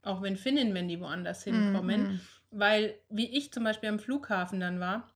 auch 0.02 0.22
wenn 0.22 0.36
Finnen, 0.36 0.72
wenn 0.74 0.86
die 0.86 1.00
woanders 1.00 1.42
hinkommen, 1.42 2.06
Hm, 2.06 2.20
weil 2.52 2.94
wie 3.08 3.36
ich 3.36 3.52
zum 3.52 3.64
Beispiel 3.64 3.88
am 3.88 3.98
Flughafen 3.98 4.60
dann 4.60 4.78
war, 4.78 5.10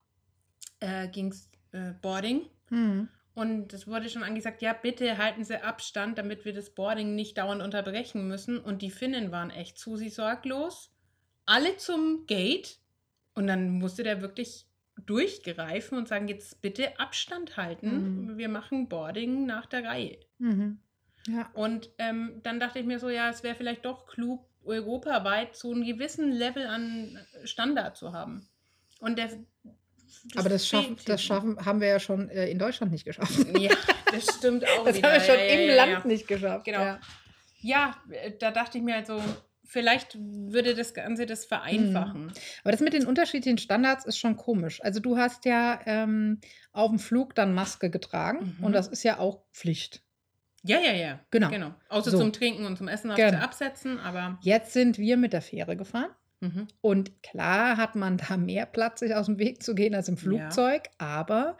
äh, 0.81 1.07
ging 1.07 1.27
es 1.31 1.49
äh, 1.71 1.93
Boarding 2.01 2.41
hm, 2.69 2.77
hm. 2.77 3.09
Und 3.39 3.71
es 3.71 3.87
wurde 3.87 4.09
schon 4.09 4.23
angesagt, 4.23 4.61
ja 4.61 4.73
bitte 4.73 5.17
halten 5.17 5.45
Sie 5.45 5.63
Abstand, 5.63 6.17
damit 6.17 6.43
wir 6.43 6.51
das 6.51 6.71
Boarding 6.71 7.15
nicht 7.15 7.37
dauernd 7.37 7.61
unterbrechen 7.61 8.27
müssen. 8.27 8.59
Und 8.59 8.81
die 8.81 8.91
Finnen 8.91 9.31
waren 9.31 9.49
echt 9.49 9.77
zu 9.77 9.95
sie 9.95 10.09
sorglos. 10.09 10.91
Alle 11.45 11.77
zum 11.77 12.25
Gate 12.27 12.79
und 13.35 13.47
dann 13.47 13.69
musste 13.79 14.03
der 14.03 14.21
wirklich 14.21 14.65
durchgreifen 15.05 15.97
und 15.97 16.09
sagen, 16.09 16.27
jetzt 16.27 16.61
bitte 16.61 16.99
Abstand 16.99 17.55
halten. 17.55 18.25
Mhm. 18.25 18.37
Wir 18.37 18.49
machen 18.49 18.89
Boarding 18.89 19.45
nach 19.45 19.67
der 19.67 19.85
Reihe. 19.85 20.19
Mhm. 20.39 20.79
Ja. 21.27 21.49
Und 21.53 21.91
ähm, 21.97 22.41
dann 22.43 22.59
dachte 22.59 22.79
ich 22.79 22.85
mir 22.85 22.99
so, 22.99 23.09
ja, 23.09 23.29
es 23.29 23.41
wäre 23.43 23.55
vielleicht 23.55 23.85
doch 23.85 24.05
klug, 24.05 24.45
europaweit 24.65 25.55
so 25.55 25.71
einen 25.71 25.85
gewissen 25.85 26.29
Level 26.33 26.67
an 26.67 27.17
Standard 27.45 27.95
zu 27.95 28.11
haben. 28.11 28.49
Und 28.99 29.17
der, 29.17 29.29
Aber 30.35 30.49
das 30.49 30.67
schaffen, 30.67 30.95
fehlt 30.97 31.09
das 31.09 31.23
schaffen 31.23 31.65
haben 31.65 31.81
wir 31.81 31.87
ja 31.87 31.99
schon 31.99 32.29
äh, 32.29 32.47
in 32.49 32.59
Deutschland 32.59 32.91
nicht 32.91 33.05
geschafft. 33.05 33.33
Ja, 33.57 33.71
das 34.11 34.35
stimmt 34.37 34.63
auch 34.79 34.85
Das 34.85 34.97
wieder. 34.97 35.07
haben 35.11 35.21
wir 35.21 35.25
schon 35.25 35.35
ja, 35.39 35.45
im 35.45 35.69
ja, 35.69 35.75
Land 35.85 36.05
nicht 36.05 36.27
geschafft. 36.27 36.65
Genau. 36.65 36.97
Ja. 37.61 37.95
Äh, 38.11 38.31
da 38.39 38.51
dachte 38.51 38.77
ich 38.77 38.83
mir 38.83 38.95
also, 38.95 39.21
vielleicht 39.65 40.17
würde 40.19 40.73
das 40.75 40.93
Ganze 40.93 41.25
das 41.25 41.45
vereinfachen. 41.45 42.31
Aber 42.63 42.71
das 42.71 42.79
mit 42.81 42.93
den 42.93 43.05
unterschiedlichen 43.05 43.57
Standards 43.57 44.05
ist 44.05 44.17
schon 44.17 44.35
komisch. 44.35 44.81
Also 44.83 44.99
du 44.99 45.17
hast 45.17 45.45
ja 45.45 45.79
ähm, 45.85 46.39
auf 46.71 46.89
dem 46.89 46.99
Flug 46.99 47.35
dann 47.35 47.53
Maske 47.53 47.89
getragen 47.89 48.55
Mhm. 48.59 48.65
und 48.65 48.73
das 48.73 48.87
ist 48.87 49.03
ja 49.03 49.19
auch 49.19 49.41
Pflicht. 49.53 50.01
Ja, 50.63 50.79
ja, 50.79 50.91
ja. 50.91 51.19
Genau. 51.31 51.49
genau. 51.49 51.73
Außer 51.87 52.11
So. 52.11 52.17
zum 52.17 52.33
Trinken 52.33 52.65
und 52.65 52.77
zum 52.77 52.87
Essen 52.89 53.13
Genau. 53.15 53.37
absetzen, 53.39 53.97
aber. 53.99 54.37
Jetzt 54.41 54.73
sind 54.73 54.97
wir 54.97 55.15
mit 55.15 55.31
der 55.33 55.41
Fähre 55.41 55.77
gefahren 55.77 56.09
Mhm. 56.41 56.67
und 56.81 57.21
klar 57.21 57.75
hat 57.77 57.95
man 57.95 58.17
da 58.17 58.37
mehr 58.37 58.65
Platz, 58.65 59.01
sich 59.01 59.13
aus 59.13 59.25
dem 59.25 59.39
Weg 59.39 59.61
zu 59.61 59.75
gehen 59.75 59.93
als 59.93 60.07
im 60.07 60.15
Flugzeug, 60.17 60.83
aber 60.97 61.57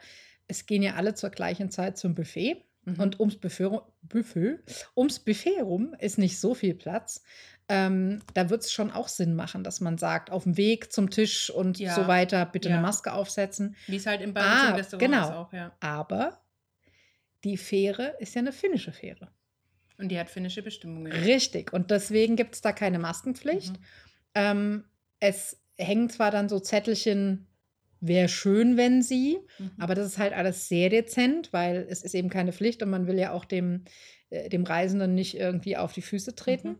es 0.48 0.64
gehen 0.66 0.82
ja 0.82 0.94
alle 0.94 1.14
zur 1.14 1.30
gleichen 1.30 1.70
Zeit 1.70 1.98
zum 1.98 2.14
Buffet. 2.14 2.64
Mhm. 2.84 2.94
Und 2.98 3.20
ums 3.20 3.36
Buffet, 3.36 3.68
Buffet, 4.02 4.56
ums 4.96 5.18
Buffet 5.18 5.60
rum 5.60 5.94
ist 5.98 6.16
nicht 6.16 6.40
so 6.40 6.54
viel 6.54 6.74
Platz. 6.74 7.22
Ähm, 7.68 8.20
da 8.32 8.48
wird 8.48 8.62
es 8.62 8.72
schon 8.72 8.90
auch 8.90 9.08
Sinn 9.08 9.34
machen, 9.36 9.62
dass 9.64 9.80
man 9.82 9.98
sagt, 9.98 10.30
auf 10.30 10.44
dem 10.44 10.56
Weg 10.56 10.90
zum 10.92 11.10
Tisch 11.10 11.50
und 11.50 11.78
Ja. 11.78 11.94
so 11.94 12.08
weiter, 12.08 12.46
bitte 12.46 12.70
Ja. 12.70 12.76
eine 12.76 12.82
Maske 12.82 13.12
aufsetzen. 13.12 13.76
Wie 13.86 13.96
es 13.96 14.06
halt 14.06 14.22
im 14.22 14.30
Ah, 14.30 14.62
Ballon 14.62 14.74
Restaurant 14.76 15.12
genau. 15.12 15.24
ist 15.28 15.30
auch, 15.34 15.52
ja. 15.52 15.72
Aber 15.80 16.40
die 17.44 17.58
Fähre 17.58 18.16
ist 18.18 18.34
ja 18.34 18.40
eine 18.40 18.52
finnische 18.52 18.92
Fähre. 18.92 19.28
Und 19.98 20.08
die 20.08 20.18
hat 20.18 20.30
finnische 20.30 20.62
Bestimmungen. 20.62 21.12
Richtig. 21.12 21.72
Und 21.74 21.90
deswegen 21.90 22.34
gibt 22.34 22.54
es 22.54 22.62
da 22.62 22.72
keine 22.72 22.98
Maskenpflicht. 22.98 23.74
Mhm. 23.74 23.84
Ähm, 24.34 24.84
es 25.18 25.60
hängen 25.78 26.10
zwar 26.10 26.30
dann 26.30 26.48
so 26.48 26.60
Zettelchen 26.60 27.46
wäre 28.00 28.28
schön, 28.28 28.76
wenn 28.76 29.02
sie, 29.02 29.38
Mhm. 29.58 29.72
aber 29.78 29.94
das 29.94 30.06
ist 30.06 30.18
halt 30.18 30.32
alles 30.32 30.68
sehr 30.68 30.88
dezent, 30.88 31.52
weil 31.52 31.86
es 31.90 32.02
ist 32.02 32.14
eben 32.14 32.30
keine 32.30 32.52
Pflicht 32.52 32.82
und 32.82 32.88
man 32.90 33.06
will 33.06 33.18
ja 33.18 33.32
auch 33.32 33.44
dem, 33.44 33.84
äh, 34.30 34.48
dem 34.48 34.64
Reisenden 34.64 35.14
nicht 35.14 35.36
irgendwie 35.36 35.76
auf 35.76 35.92
die 35.92 36.02
Füße 36.02 36.34
treten. 36.34 36.68
Mhm. 36.68 36.78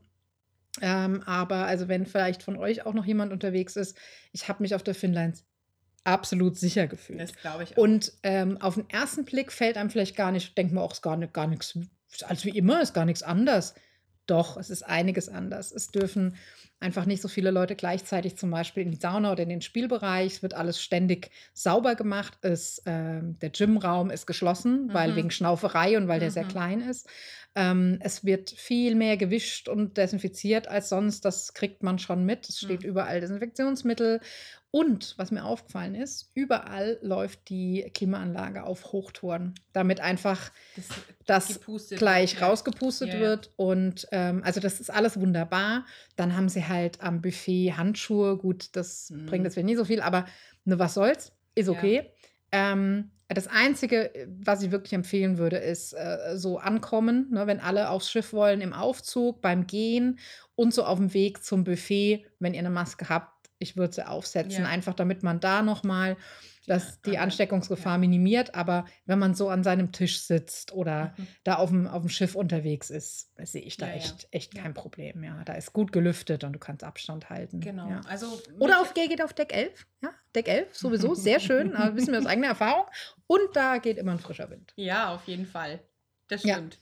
Ähm, 0.82 1.22
aber 1.26 1.66
also 1.66 1.88
wenn 1.88 2.06
vielleicht 2.06 2.42
von 2.42 2.56
euch 2.56 2.86
auch 2.86 2.94
noch 2.94 3.04
jemand 3.04 3.32
unterwegs 3.32 3.76
ist, 3.76 3.98
ich 4.32 4.48
habe 4.48 4.62
mich 4.62 4.74
auf 4.74 4.82
der 4.82 4.94
Finnlines 4.94 5.44
absolut 6.04 6.56
sicher 6.56 6.86
gefühlt. 6.86 7.20
Das 7.20 7.34
glaube 7.34 7.64
ich 7.64 7.72
auch. 7.76 7.82
Und 7.82 8.12
ähm, 8.22 8.56
auf 8.62 8.76
den 8.76 8.88
ersten 8.88 9.24
Blick 9.24 9.52
fällt 9.52 9.76
einem 9.76 9.90
vielleicht 9.90 10.16
gar 10.16 10.32
nicht, 10.32 10.56
denkt 10.56 10.72
man 10.72 10.82
auch, 10.84 10.92
ist 10.92 11.02
gar, 11.02 11.16
nicht, 11.16 11.34
gar 11.34 11.48
nichts, 11.48 11.78
als 12.22 12.44
wie 12.46 12.56
immer, 12.56 12.80
ist 12.80 12.94
gar 12.94 13.04
nichts 13.04 13.22
anders. 13.22 13.74
Doch, 14.30 14.56
es 14.56 14.70
ist 14.70 14.84
einiges 14.84 15.28
anders. 15.28 15.72
Es 15.72 15.88
dürfen 15.88 16.36
einfach 16.78 17.04
nicht 17.04 17.20
so 17.20 17.26
viele 17.26 17.50
Leute 17.50 17.74
gleichzeitig 17.74 18.36
zum 18.36 18.50
Beispiel 18.52 18.84
in 18.84 18.92
die 18.92 19.00
Sauna 19.00 19.32
oder 19.32 19.42
in 19.42 19.48
den 19.48 19.60
Spielbereich. 19.60 20.34
Es 20.34 20.42
wird 20.42 20.54
alles 20.54 20.80
ständig 20.80 21.30
sauber 21.52 21.96
gemacht. 21.96 22.38
Es, 22.42 22.80
ähm, 22.86 23.38
der 23.40 23.50
Gymraum 23.50 24.08
ist 24.10 24.26
geschlossen, 24.26 24.88
weil 24.92 25.10
Mhm. 25.10 25.16
wegen 25.16 25.30
Schnauferei 25.32 25.96
und 25.96 26.06
weil 26.06 26.20
der 26.20 26.30
sehr 26.30 26.44
Mhm. 26.44 26.48
klein 26.48 26.80
ist. 26.80 27.08
Ähm, 27.56 27.98
es 28.00 28.24
wird 28.24 28.50
viel 28.50 28.94
mehr 28.94 29.16
gewischt 29.16 29.68
und 29.68 29.96
desinfiziert 29.96 30.68
als 30.68 30.88
sonst. 30.90 31.24
Das 31.24 31.52
kriegt 31.52 31.82
man 31.82 31.98
schon 31.98 32.24
mit. 32.24 32.48
Es 32.48 32.60
steht 32.60 32.84
Mhm. 32.84 32.88
überall 32.90 33.20
Desinfektionsmittel. 33.20 34.20
Und 34.72 35.14
was 35.18 35.32
mir 35.32 35.44
aufgefallen 35.44 35.96
ist, 35.96 36.30
überall 36.34 36.98
läuft 37.02 37.48
die 37.48 37.90
Klimaanlage 37.92 38.62
auf 38.62 38.92
Hochtouren, 38.92 39.54
damit 39.72 40.00
einfach 40.00 40.52
das 41.26 41.58
das 41.58 41.60
gleich 41.98 42.34
wird, 42.34 42.40
ja. 42.42 42.46
rausgepustet 42.48 43.08
Ja, 43.08 43.14
ja. 43.14 43.20
wird. 43.20 43.50
Und 43.56 44.06
ähm, 44.12 44.42
also 44.44 44.60
das 44.60 44.78
ist 44.80 44.90
alles 44.90 45.18
wunderbar. 45.20 45.86
Dann 46.16 46.36
haben 46.36 46.48
sie 46.48 46.66
halt 46.68 47.00
am 47.00 47.20
Buffet 47.20 47.72
Handschuhe. 47.76 48.36
Gut, 48.36 48.68
das 48.76 49.10
Mhm. 49.10 49.26
bringt 49.26 49.44
jetzt 49.44 49.56
wieder 49.56 49.66
nicht 49.66 49.76
so 49.78 49.84
viel, 49.84 50.00
aber 50.00 50.26
nur 50.64 50.78
was 50.78 50.94
soll's, 50.94 51.32
ist 51.56 51.66
Ja. 51.66 51.72
okay. 51.72 52.10
Ähm, 52.52 53.10
das 53.28 53.46
Einzige, 53.46 54.10
was 54.40 54.62
ich 54.62 54.72
wirklich 54.72 54.92
empfehlen 54.92 55.38
würde, 55.38 55.56
ist 55.56 55.92
äh, 55.92 56.36
so 56.36 56.58
ankommen, 56.58 57.28
ne, 57.30 57.46
wenn 57.46 57.60
alle 57.60 57.88
aufs 57.90 58.10
Schiff 58.10 58.32
wollen, 58.32 58.60
im 58.60 58.72
Aufzug, 58.72 59.40
beim 59.40 59.66
Gehen 59.68 60.18
und 60.56 60.74
so 60.74 60.84
auf 60.84 60.98
dem 60.98 61.14
Weg 61.14 61.44
zum 61.44 61.62
Buffet, 61.64 62.26
wenn 62.40 62.54
ihr 62.54 62.60
eine 62.60 62.70
Maske 62.70 63.08
habt, 63.08 63.39
ich 63.60 63.76
würde 63.76 63.94
sie 63.94 64.06
aufsetzen, 64.08 64.64
Ja. 64.64 64.68
einfach 64.68 64.94
damit 64.94 65.22
man 65.22 65.38
da 65.38 65.62
nochmal 65.62 66.16
das, 66.66 67.00
die 67.02 67.18
Ansteckungsgefahr 67.18 67.94
ja. 67.94 67.98
minimiert. 67.98 68.54
Aber 68.54 68.84
wenn 69.06 69.18
man 69.18 69.34
so 69.34 69.48
an 69.48 69.62
seinem 69.64 69.92
Tisch 69.92 70.22
sitzt 70.22 70.72
oder 70.72 71.14
Mhm. 71.16 71.26
da 71.44 71.54
auf 71.56 71.70
dem, 71.70 71.86
auf 71.86 72.02
dem 72.02 72.08
Schiff 72.10 72.34
unterwegs 72.34 72.90
ist, 72.90 73.30
sehe 73.38 73.62
ich 73.62 73.76
da 73.76 73.86
Ja, 73.86 73.92
ja. 73.92 73.98
echt, 73.98 74.28
echt 74.30 74.54
Ja. 74.54 74.62
kein 74.62 74.74
Problem. 74.74 75.22
Ja, 75.24 75.42
da 75.44 75.54
ist 75.54 75.72
gut 75.72 75.90
gelüftet 75.92 76.42
und 76.44 76.52
du 76.52 76.58
kannst 76.58 76.84
Abstand 76.84 77.28
halten. 77.30 77.60
Genau. 77.60 77.88
Ja. 77.88 78.00
Also 78.08 78.40
Oder 78.58 78.80
auf, 78.80 78.94
geht 78.94 79.08
geht 79.10 79.22
auf 79.22 79.32
Deck 79.32 79.52
11. 79.54 79.86
Ja, 80.02 80.10
Deck 80.34 80.48
11 80.48 80.74
sowieso, 80.76 81.14
sehr 81.14 81.40
schön. 81.40 81.74
äh, 81.74 81.94
wissen 81.96 82.12
wir 82.12 82.18
aus 82.18 82.26
eigener 82.26 82.48
Erfahrung. 82.48 82.86
Und 83.26 83.40
da 83.54 83.78
geht 83.78 83.96
immer 83.98 84.12
ein 84.12 84.18
frischer 84.20 84.48
Wind. 84.50 84.72
Ja, 84.76 85.14
auf 85.14 85.26
jeden 85.26 85.46
Fall. 85.46 85.80
Das 86.28 86.44
Ja. 86.44 86.54
stimmt. 86.54 86.78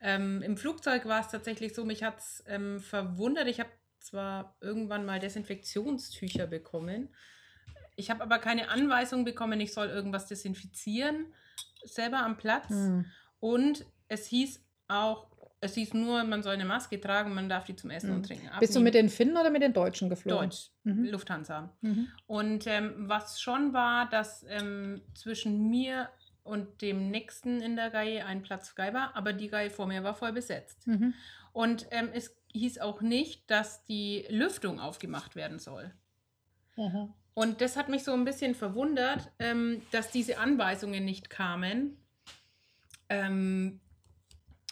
Ähm, 0.00 0.42
Im 0.42 0.56
Flugzeug 0.56 1.06
war 1.06 1.20
es 1.20 1.28
tatsächlich 1.28 1.74
so, 1.74 1.84
mich 1.84 2.02
hat 2.02 2.18
es 2.18 2.44
ähm, 2.46 2.80
verwundert. 2.80 3.48
Ich 3.48 3.60
habe 3.60 3.70
zwar 4.06 4.56
irgendwann 4.60 5.04
mal 5.04 5.18
Desinfektionstücher 5.20 6.46
bekommen. 6.46 7.08
Ich 7.96 8.10
habe 8.10 8.22
aber 8.22 8.38
keine 8.38 8.68
Anweisung 8.68 9.24
bekommen, 9.24 9.60
ich 9.60 9.72
soll 9.72 9.88
irgendwas 9.88 10.26
desinfizieren, 10.26 11.32
selber 11.84 12.18
am 12.18 12.36
Platz. 12.36 12.68
Hm. 12.68 13.06
Und 13.40 13.86
es 14.08 14.26
hieß 14.26 14.60
auch, 14.88 15.28
es 15.60 15.74
hieß 15.74 15.94
nur, 15.94 16.22
man 16.24 16.42
soll 16.42 16.54
eine 16.54 16.64
Maske 16.66 17.00
tragen, 17.00 17.34
man 17.34 17.48
darf 17.48 17.64
die 17.64 17.74
zum 17.74 17.90
Essen 17.90 18.10
Hm. 18.10 18.16
und 18.16 18.26
Trinken 18.26 18.46
abnehmen. 18.46 18.60
Bist 18.60 18.76
du 18.76 18.80
mit 18.80 18.94
den 18.94 19.08
Finnen 19.08 19.36
oder 19.36 19.50
mit 19.50 19.62
den 19.62 19.72
Deutschen 19.72 20.08
geflogen? 20.10 20.50
Deutsch, 20.50 20.70
Mhm. 20.84 21.04
Lufthansa. 21.06 21.76
Mhm. 21.80 22.08
Und 22.26 22.66
ähm, 22.66 22.94
was 23.08 23.40
schon 23.40 23.72
war, 23.72 24.08
dass 24.08 24.44
ähm, 24.48 25.02
zwischen 25.14 25.68
mir 25.70 26.08
und 26.44 26.80
dem 26.82 27.10
nächsten 27.10 27.60
in 27.60 27.74
der 27.74 27.92
Reihe 27.92 28.24
ein 28.24 28.42
Platz 28.42 28.68
frei 28.68 28.94
war, 28.94 29.16
aber 29.16 29.32
die 29.32 29.48
Reihe 29.48 29.70
vor 29.70 29.86
mir 29.86 30.04
war 30.04 30.14
voll 30.14 30.32
besetzt. 30.32 30.86
Mhm. 30.86 31.14
Und 31.52 31.86
ähm, 31.90 32.10
es 32.12 32.36
hieß 32.58 32.78
auch 32.78 33.00
nicht, 33.00 33.50
dass 33.50 33.84
die 33.84 34.24
Lüftung 34.28 34.80
aufgemacht 34.80 35.36
werden 35.36 35.58
soll. 35.58 35.92
Aha. 36.76 37.08
Und 37.34 37.60
das 37.60 37.76
hat 37.76 37.88
mich 37.88 38.02
so 38.04 38.12
ein 38.12 38.24
bisschen 38.24 38.54
verwundert, 38.54 39.30
ähm, 39.38 39.82
dass 39.90 40.10
diese 40.10 40.38
Anweisungen 40.38 41.04
nicht 41.04 41.28
kamen. 41.30 41.96
Ähm, 43.08 43.80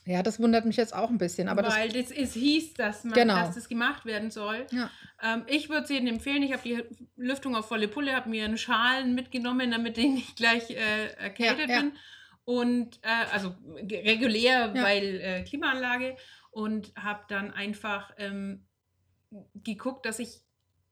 Ja, 0.06 0.22
das 0.22 0.38
wundert 0.38 0.66
mich 0.66 0.76
jetzt 0.76 0.94
auch 0.94 1.08
ein 1.08 1.16
bisschen. 1.18 1.48
Aber 1.48 1.62
das, 1.62 1.74
weil 1.74 1.88
das, 1.90 2.10
es 2.10 2.34
hieß, 2.34 2.74
dass, 2.74 3.04
man, 3.04 3.14
Genau. 3.14 3.36
dass 3.36 3.54
das 3.54 3.68
gemacht 3.70 4.04
werden 4.04 4.30
soll. 4.30 4.66
ja. 4.70 4.90
Ähm, 5.22 5.44
ich 5.46 5.68
würde 5.70 5.84
es 5.84 5.88
jedem 5.90 6.08
empfehlen. 6.08 6.42
Ich 6.42 6.52
habe 6.52 6.62
die 6.62 6.84
Lüftung 7.16 7.56
auf 7.56 7.66
volle 7.68 7.88
Pulle, 7.88 8.14
habe 8.14 8.28
mir 8.28 8.44
einen 8.44 8.58
Schalen 8.58 9.14
mitgenommen, 9.14 9.70
damit 9.70 9.96
ich 9.96 10.10
nicht 10.10 10.36
gleich 10.36 10.70
äh, 10.70 11.06
erkältet 11.14 11.68
Ja, 11.70 11.74
ja. 11.76 11.80
bin. 11.82 11.92
Und 12.44 13.00
äh, 13.02 13.26
also 13.32 13.54
regulär, 13.90 14.72
Ja. 14.74 14.82
weil 14.82 15.20
äh, 15.20 15.42
Klimaanlage. 15.44 16.16
Und 16.50 16.92
habe 16.96 17.24
dann 17.28 17.50
einfach 17.52 18.12
ähm, 18.16 18.66
geguckt, 19.54 20.06
dass 20.06 20.20
ich, 20.20 20.43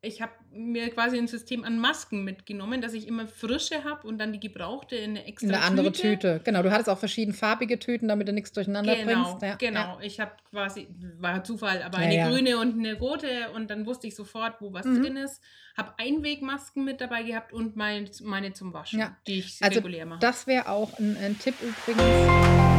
ich 0.04 0.20
habe 0.20 0.32
mir 0.52 0.90
quasi 0.90 1.16
ein 1.16 1.28
System 1.28 1.62
an 1.62 1.78
Masken 1.78 2.24
mitgenommen, 2.24 2.80
dass 2.82 2.92
ich 2.92 3.06
immer 3.06 3.28
frische 3.28 3.84
habe 3.84 4.06
und 4.08 4.18
dann 4.18 4.32
die 4.32 4.40
gebrauchte 4.40 4.96
in 4.96 5.10
eine 5.10 5.24
extra 5.26 5.46
eine 5.48 5.62
andere 5.62 5.92
Tüte. 5.92 6.40
Genau, 6.42 6.62
du 6.64 6.72
hattest 6.72 6.88
auch 6.88 6.98
verschiedenfarbige 6.98 7.78
Tüten, 7.78 8.08
damit 8.08 8.26
du 8.26 8.32
nichts 8.32 8.52
durcheinander 8.52 8.96
Genau, 8.96 9.22
bringst. 9.38 9.42
Ja, 9.42 9.54
genau. 9.54 9.98
Ich 10.02 10.18
habe 10.18 10.32
quasi, 10.50 10.88
war 11.18 11.44
Zufall, 11.44 11.82
aber 11.84 11.98
Ja, 12.00 12.04
eine 12.04 12.16
ja. 12.16 12.28
grüne 12.28 12.58
und 12.58 12.78
eine 12.80 12.98
rote 12.98 13.50
und 13.54 13.70
dann 13.70 13.86
wusste 13.86 14.08
ich 14.08 14.16
sofort, 14.16 14.60
wo 14.60 14.72
was 14.72 14.84
Mhm. 14.86 15.02
drin 15.02 15.16
ist. 15.18 15.40
Habe 15.76 15.94
Einwegmasken 15.98 16.84
mit 16.84 17.00
dabei 17.00 17.22
gehabt 17.22 17.52
und 17.52 17.76
mein, 17.76 18.10
meine 18.24 18.52
zum 18.52 18.74
Waschen, 18.74 18.98
Ja. 18.98 19.16
die 19.28 19.38
ich 19.38 19.58
Also 19.62 19.78
regulär 19.78 20.04
mache. 20.04 20.18
Das 20.18 20.48
wäre 20.48 20.68
auch 20.68 20.98
ein, 20.98 21.16
ein 21.16 21.38
Tipp 21.38 21.54
übrigens. 21.62 22.71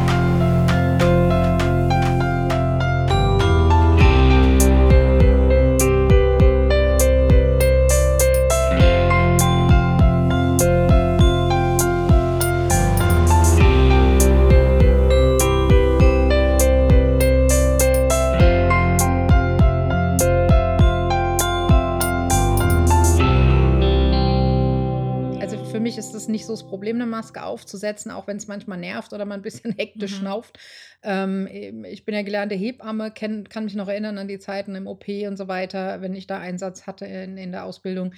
Ist 26.24 26.28
nicht 26.30 26.46
so 26.46 26.52
das 26.52 26.66
Problem, 26.66 26.96
eine 26.96 27.06
Maske 27.06 27.42
aufzusetzen, 27.44 28.10
auch 28.10 28.26
wenn 28.26 28.36
es 28.36 28.46
manchmal 28.48 28.78
nervt 28.78 29.12
oder 29.12 29.24
man 29.24 29.40
ein 29.40 29.42
bisschen 29.42 29.72
hektisch 29.78 30.16
Mhm. 30.16 30.16
schnauft. 30.16 30.58
Ähm, 31.02 31.46
ich 31.84 32.04
bin 32.04 32.14
ja 32.14 32.22
gelernte 32.22 32.54
Hebamme, 32.54 33.10
kenn, 33.10 33.48
kann 33.48 33.64
mich 33.64 33.74
noch 33.74 33.88
erinnern 33.88 34.18
an 34.18 34.28
die 34.28 34.38
Zeiten 34.38 34.74
im 34.74 34.86
OP 34.86 35.26
und 35.26 35.36
so 35.36 35.48
weiter, 35.48 36.00
wenn 36.00 36.14
ich 36.14 36.26
da 36.26 36.38
Einsatz 36.38 36.86
hatte 36.86 37.06
in, 37.06 37.36
in 37.36 37.52
der 37.52 37.64
Ausbildung. 37.64 38.14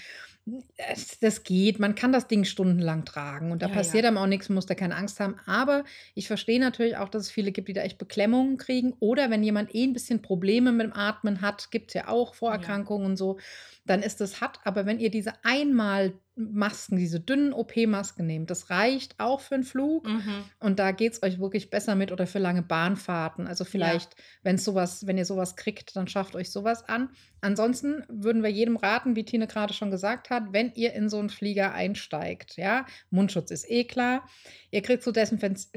Es, 0.76 1.18
das 1.18 1.42
geht, 1.42 1.80
man 1.80 1.94
kann 1.96 2.12
das 2.12 2.28
Ding 2.28 2.44
stundenlang 2.44 3.04
tragen 3.04 3.50
und 3.50 3.62
da 3.62 3.66
Ja, 3.66 3.68
passiert 3.68 4.04
ja. 4.04 4.06
einem 4.06 4.16
auch 4.18 4.26
nichts, 4.26 4.48
muss 4.48 4.66
da 4.66 4.74
keine 4.76 4.94
Angst 4.94 5.18
haben. 5.18 5.36
Aber 5.46 5.84
ich 6.14 6.28
verstehe 6.28 6.60
natürlich 6.60 6.96
auch, 6.96 7.08
dass 7.08 7.22
es 7.24 7.30
viele 7.30 7.50
gibt, 7.50 7.68
die 7.68 7.72
da 7.72 7.80
echt 7.82 7.98
Beklemmungen 7.98 8.56
kriegen. 8.56 8.94
Oder 9.00 9.30
wenn 9.30 9.42
jemand 9.42 9.74
eh 9.74 9.82
ein 9.84 9.92
bisschen 9.92 10.22
Probleme 10.22 10.70
mit 10.72 10.86
dem 10.86 10.92
Atmen 10.92 11.40
hat, 11.40 11.70
gibt 11.72 11.90
es 11.90 11.94
ja 11.94 12.08
auch 12.08 12.34
Vorerkrankungen 12.34 13.06
und 13.06 13.16
so, 13.16 13.38
dann 13.86 14.02
ist 14.02 14.20
das 14.20 14.40
hat. 14.40 14.60
Aber 14.64 14.86
wenn 14.86 15.00
ihr 15.00 15.10
diese 15.10 15.32
einmal 15.44 16.14
Masken, 16.36 16.96
diese 16.96 17.18
dünnen 17.18 17.54
OP-Masken 17.54 18.26
nehmt, 18.26 18.50
das 18.50 18.68
reicht 18.68 19.18
auch 19.18 19.40
für 19.40 19.54
einen 19.54 19.64
Flug. 19.64 20.06
Mhm. 20.06 20.44
Und 20.60 20.78
da 20.78 20.92
geht 20.92 21.14
es 21.14 21.22
euch 21.22 21.40
wirklich 21.40 21.70
besser 21.70 21.94
mit 21.94 22.12
oder 22.12 22.26
für 22.26 22.38
lange 22.38 22.62
Bahnfahrten. 22.62 23.46
Also 23.46 23.64
vielleicht, 23.64 24.16
wenn 24.42 24.58
sowas, 24.58 25.06
wenn 25.06 25.16
ihr 25.16 25.24
sowas 25.24 25.56
kriegt, 25.56 25.96
dann 25.96 26.08
schafft 26.08 26.36
euch 26.36 26.50
sowas 26.50 26.86
an. 26.88 27.08
Ansonsten 27.40 28.04
würden 28.08 28.42
wir 28.42 28.50
jedem 28.50 28.76
raten, 28.76 29.16
wie 29.16 29.24
Tine 29.24 29.46
gerade 29.46 29.72
schon 29.72 29.90
gesagt 29.90 30.28
hat, 30.28 30.52
wenn 30.52 30.72
ihr 30.74 30.92
in 30.92 31.08
so 31.08 31.18
einen 31.18 31.30
Flieger 31.30 31.72
einsteigt, 31.72 32.56
ja, 32.56 32.84
Mundschutz 33.10 33.50
ist 33.50 33.70
eh 33.70 33.84
klar. 33.84 34.28
Ihr 34.70 34.82
kriegt 34.82 35.02
so 35.02 35.12
Desinfekt 35.12 35.68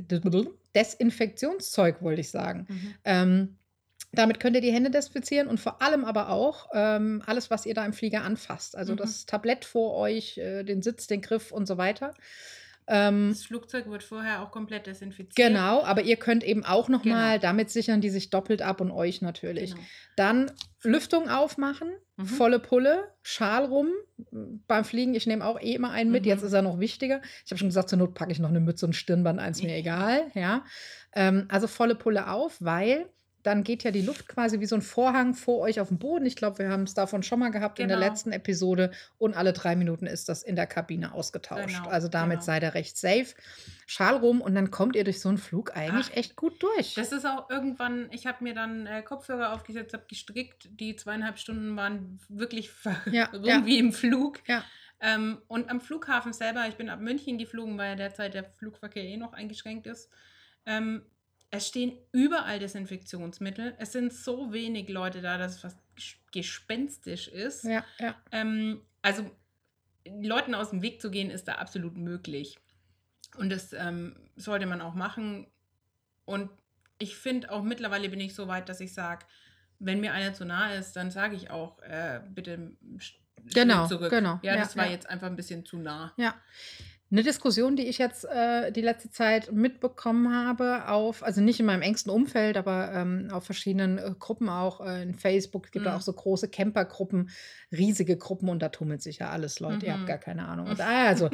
Desinfektionszeug, 0.76 2.02
wollte 2.02 2.22
ich 2.22 2.32
sagen. 2.32 2.68
Mhm. 2.68 2.94
Ähm, 3.06 3.59
damit 4.12 4.40
könnt 4.40 4.56
ihr 4.56 4.62
die 4.62 4.72
Hände 4.74 4.90
desinfizieren 4.90 5.48
und 5.48 5.60
vor 5.60 5.82
allem 5.82 6.04
aber 6.06 6.30
auch 6.30 6.70
ähm, 6.74 7.22
alles, 7.26 7.50
was 7.52 7.66
ihr 7.66 7.74
da 7.74 7.86
im 7.86 7.94
Flieger 7.94 8.24
anfasst. 8.24 8.76
Also 8.76 8.94
Mhm. 8.94 8.98
das 8.98 9.26
Tablett 9.26 9.66
vor 9.66 9.96
euch, 9.96 10.38
äh, 10.38 10.64
den 10.64 10.82
Sitz, 10.82 11.08
den 11.08 11.22
Griff 11.22 11.52
und 11.52 11.68
so 11.68 11.78
weiter. 11.78 12.14
Ähm, 12.92 13.30
Das 13.30 13.44
Flugzeug 13.46 13.88
wird 13.88 14.02
vorher 14.02 14.42
auch 14.42 14.50
komplett 14.50 14.88
desinfiziert. 14.88 15.36
Genau, 15.36 15.84
aber 15.84 16.02
ihr 16.02 16.16
könnt 16.16 16.44
eben 16.44 16.66
auch 16.66 16.90
noch 16.90 17.04
Genau. 17.04 17.16
mal 17.16 17.40
damit 17.40 17.70
sichern, 17.70 18.02
die 18.02 18.10
sich 18.10 18.32
doppelt 18.32 18.64
ab 18.64 18.82
und 18.82 18.90
euch 18.90 19.22
natürlich. 19.22 19.76
Genau. 19.76 19.86
Dann 20.16 20.52
Lüftung 20.82 21.30
aufmachen, 21.30 21.90
Mhm. 22.18 22.26
volle 22.26 22.58
Pulle, 22.58 23.14
Schal 23.22 23.66
rum. 23.66 23.90
Beim 24.68 24.86
Fliegen, 24.86 25.14
ich 25.14 25.28
nehme 25.28 25.46
auch 25.46 25.62
eh 25.62 25.76
immer 25.76 25.92
einen 25.92 26.10
mit. 26.10 26.24
Mhm. 26.24 26.30
Jetzt 26.30 26.42
ist 26.42 26.54
er 26.54 26.64
noch 26.64 26.80
wichtiger. 26.80 27.22
Ich 27.46 27.52
habe 27.52 27.60
schon 27.60 27.68
gesagt, 27.68 27.90
zur 27.90 28.00
Not 28.00 28.16
packe 28.16 28.32
ich 28.32 28.40
noch 28.40 28.50
eine 28.50 28.60
Mütze 28.60 28.88
und 28.88 28.94
Stirnband, 28.94 29.40
eins 29.40 29.62
mir 29.62 29.76
egal. 29.76 30.24
Ja, 30.34 30.66
ähm, 31.14 31.46
also 31.50 31.68
volle 31.68 31.94
Pulle 31.94 32.28
auf, 32.32 32.58
weil 32.60 33.08
dann 33.44 33.64
geht 33.64 33.84
ja 33.84 33.92
die 33.92 34.02
Luft 34.02 34.28
quasi 34.28 34.60
wie 34.60 34.66
so 34.66 34.76
ein 34.76 34.82
Vorhang 34.82 35.34
vor 35.34 35.60
euch 35.60 35.80
auf 35.80 35.88
den 35.88 35.98
Boden. 35.98 36.26
Ich 36.26 36.36
glaube, 36.36 36.60
wir 36.60 36.70
haben 36.70 36.84
es 36.84 36.94
davon 36.94 37.24
schon 37.24 37.40
mal 37.40 37.50
gehabt 37.50 37.80
in 37.80 37.88
der 37.88 37.98
Genau. 37.98 38.10
letzten 38.10 38.32
Episode. 38.32 38.92
Und 39.18 39.36
alle 39.36 39.54
drei 39.54 39.76
Minuten 39.76 40.06
ist 40.08 40.28
das 40.30 40.44
in 40.44 40.56
der 40.56 40.68
Kabine 40.68 41.14
ausgetauscht. 41.14 41.78
Genau, 41.78 41.90
also 41.90 42.08
damit 42.08 42.40
genau. 42.40 42.46
seid 42.46 42.64
ihr 42.64 42.74
recht 42.74 42.98
safe. 42.98 43.28
Schal 43.88 44.18
rum 44.18 44.42
und 44.42 44.56
dann 44.56 44.72
kommt 44.72 44.96
ihr 44.96 45.04
durch 45.04 45.22
so 45.22 45.30
einen 45.30 45.38
Flug 45.38 45.76
eigentlich 45.76 46.10
Ach, 46.12 46.18
echt 46.18 46.36
gut 46.36 46.62
durch. 46.62 46.96
Das 46.96 47.12
ist 47.12 47.26
auch 47.26 47.50
irgendwann, 47.50 48.10
ich 48.12 48.28
habe 48.28 48.44
mir 48.44 48.54
dann 48.54 48.86
äh, 48.86 49.02
Kopfhörer 49.02 49.54
aufgesetzt, 49.54 49.94
habe 49.94 50.06
gestrickt. 50.08 50.70
Die 50.72 50.96
zweieinhalb 50.96 51.40
Stunden 51.40 51.76
waren 51.76 52.20
wirklich 52.28 52.70
Ja, 53.12 53.26
rum 53.34 53.46
ja. 53.46 53.66
wie 53.66 53.80
im 53.80 53.94
Flug. 53.94 54.40
Ja. 54.48 54.64
Ähm, 55.02 55.42
und 55.48 55.70
am 55.70 55.80
Flughafen 55.80 56.34
selber, 56.34 56.68
ich 56.68 56.76
bin 56.76 56.90
ab 56.90 57.00
München 57.00 57.38
geflogen, 57.38 57.78
weil 57.78 57.92
ja 57.92 57.96
derzeit 57.96 58.34
der 58.34 58.44
Flugverkehr 58.44 59.04
eh 59.04 59.16
noch 59.18 59.32
eingeschränkt 59.34 59.88
ist. 59.88 60.10
Ähm, 60.66 61.04
es 61.52 61.68
stehen 61.68 61.98
überall 62.12 62.60
Desinfektionsmittel. 62.60 63.76
Es 63.80 63.92
sind 63.92 64.14
so 64.14 64.54
wenig 64.54 64.88
Leute 64.90 65.22
da, 65.22 65.38
dass 65.38 65.56
es 65.56 65.62
fast 65.62 65.80
ges- 65.98 66.18
gespenstisch 66.32 67.28
ist. 67.28 67.64
ja, 67.64 67.84
ja. 68.00 68.16
Ähm, 68.32 68.82
also 69.02 69.30
Leuten 70.08 70.54
aus 70.56 70.70
dem 70.72 70.82
Weg 70.82 71.02
zu 71.02 71.10
gehen, 71.12 71.30
ist 71.32 71.48
da 71.48 71.54
absolut 71.56 71.98
möglich. 71.98 72.58
Und 73.38 73.50
das 73.50 73.74
ähm, 73.74 74.16
sollte 74.36 74.66
man 74.66 74.82
auch 74.82 74.94
machen. 74.96 75.48
Und 76.26 76.50
ich 77.00 77.16
finde 77.16 77.52
auch 77.52 77.64
mittlerweile 77.64 78.10
bin 78.10 78.20
ich 78.20 78.36
so 78.36 78.48
weit, 78.48 78.70
dass 78.70 78.80
ich 78.82 78.94
sage, 78.94 79.26
wenn 79.80 80.02
mir 80.02 80.14
einer 80.14 80.34
zu 80.34 80.46
nahe 80.46 80.76
ist, 80.78 80.94
dann 80.96 81.10
sage 81.12 81.36
ich 81.36 81.50
auch, 81.50 81.80
äh, 81.82 82.22
bitte 82.30 82.76
Genau, 83.54 83.88
zurück. 83.88 84.10
genau. 84.10 84.40
Ja, 84.44 84.56
Ja, 84.56 84.62
das 84.62 84.76
war 84.76 84.86
ja. 84.86 84.92
jetzt 84.92 85.10
einfach 85.10 85.28
ein 85.28 85.36
bisschen 85.38 85.66
zu 85.66 85.78
nah. 85.78 86.14
Ja. 86.18 86.36
Eine 87.12 87.24
Diskussion, 87.24 87.76
die 87.76 87.88
ich 87.88 87.98
jetzt 87.98 88.24
äh, 88.26 88.72
die 88.72 88.82
letzte 88.82 89.10
Zeit 89.10 89.52
mitbekommen 89.52 90.32
habe, 90.32 90.88
auf, 90.88 91.24
also 91.24 91.42
nicht 91.42 91.60
in 91.60 91.66
meinem 91.66 91.82
engsten 91.82 92.12
Umfeld, 92.12 92.56
aber 92.56 92.92
ähm, 92.94 93.30
auf 93.32 93.46
verschiedenen 93.46 93.98
äh, 93.98 94.12
Gruppen 94.20 94.48
auch 94.48 94.80
äh, 94.86 95.02
in 95.02 95.16
Facebook. 95.16 95.66
Es 95.66 95.72
gibt 95.72 95.86
Mhm. 95.86 95.92
auch 95.92 96.02
so 96.02 96.14
große 96.14 96.50
Campergruppen, 96.50 97.30
riesige 97.72 98.16
Gruppen 98.18 98.48
und 98.50 98.60
da 98.62 98.70
tummelt 98.70 99.02
sich 99.02 99.18
ja 99.20 99.30
alles, 99.32 99.60
Leute. 99.60 99.88
Ihr 99.88 99.94
habt 99.94 100.04
Mhm. 100.04 100.08
gar 100.08 100.18
keine 100.20 100.48
Ahnung. 100.48 100.68
Und, 100.68 100.80
also, 100.82 101.30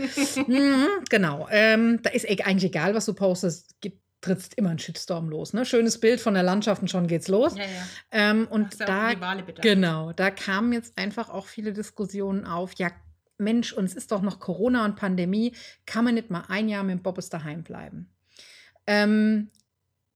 mhm, 0.48 0.88
genau. 1.10 1.48
Ähm, 1.52 2.00
da 2.04 2.10
ist 2.12 2.24
e- 2.30 2.44
eigentlich 2.44 2.72
egal, 2.72 2.96
was 2.96 3.06
du 3.06 3.14
postest, 3.14 3.82
gibt, 3.82 4.02
trittst 4.22 4.56
immer 4.56 4.70
ein 4.72 4.80
Shitstorm 4.80 5.30
los. 5.30 5.54
Ne? 5.54 5.66
Schönes 5.66 6.00
Bild 6.00 6.20
von 6.20 6.34
der 6.34 6.42
Landschaft 6.42 6.82
und 6.82 6.88
schon 6.90 7.06
geht's 7.08 7.28
los. 7.28 7.56
Ja, 7.56 7.64
ja. 7.64 7.70
Ähm, 8.12 8.48
und 8.50 8.80
da 8.80 9.12
Wale. 9.20 9.44
Genau, 9.62 10.14
da 10.14 10.32
kamen 10.32 10.74
jetzt 10.74 10.98
einfach 10.98 11.30
auch 11.30 11.46
viele 11.46 11.74
Diskussionen 11.74 12.46
auf. 12.46 12.74
Ja, 12.76 12.90
Mensch, 13.38 13.74
und 13.74 13.86
es 13.86 13.94
ist 13.94 14.12
doch 14.12 14.22
noch 14.22 14.40
Corona 14.40 14.86
und 14.86 14.96
Pandemie. 14.96 15.54
Kann 15.86 16.06
man 16.06 16.14
nicht 16.16 16.30
mal 16.30 16.46
ein 16.48 16.70
Jahr 16.70 16.84
mit 16.84 16.98
dem 17.00 17.04
Bobbes 17.04 17.30
daheim 17.30 17.64
bleiben? 17.64 18.10
Ähm, 18.88 19.50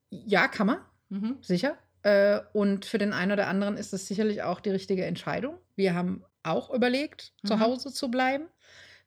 ja, 0.09 0.47
kann 0.47 0.67
man, 0.67 0.77
Mhm. 1.09 1.37
sicher. 1.41 1.77
Äh, 2.03 2.39
und 2.53 2.85
für 2.85 2.97
den 2.97 3.13
einen 3.13 3.31
oder 3.33 3.47
anderen 3.47 3.75
ist 3.77 3.93
es 3.93 4.07
sicherlich 4.07 4.43
auch 4.43 4.59
die 4.61 4.69
richtige 4.69 5.05
Entscheidung. 5.05 5.57
Wir 5.75 5.93
haben 5.95 6.23
auch 6.43 6.73
überlegt, 6.73 7.33
zu 7.45 7.55
Mhm. 7.55 7.59
Hause 7.59 7.91
zu 7.91 8.09
bleiben. 8.09 8.45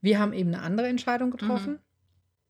Wir 0.01 0.19
haben 0.19 0.33
eben 0.33 0.53
eine 0.55 0.63
andere 0.63 0.89
Entscheidung 0.89 1.31
getroffen. 1.31 1.77
Äh, 1.77 1.79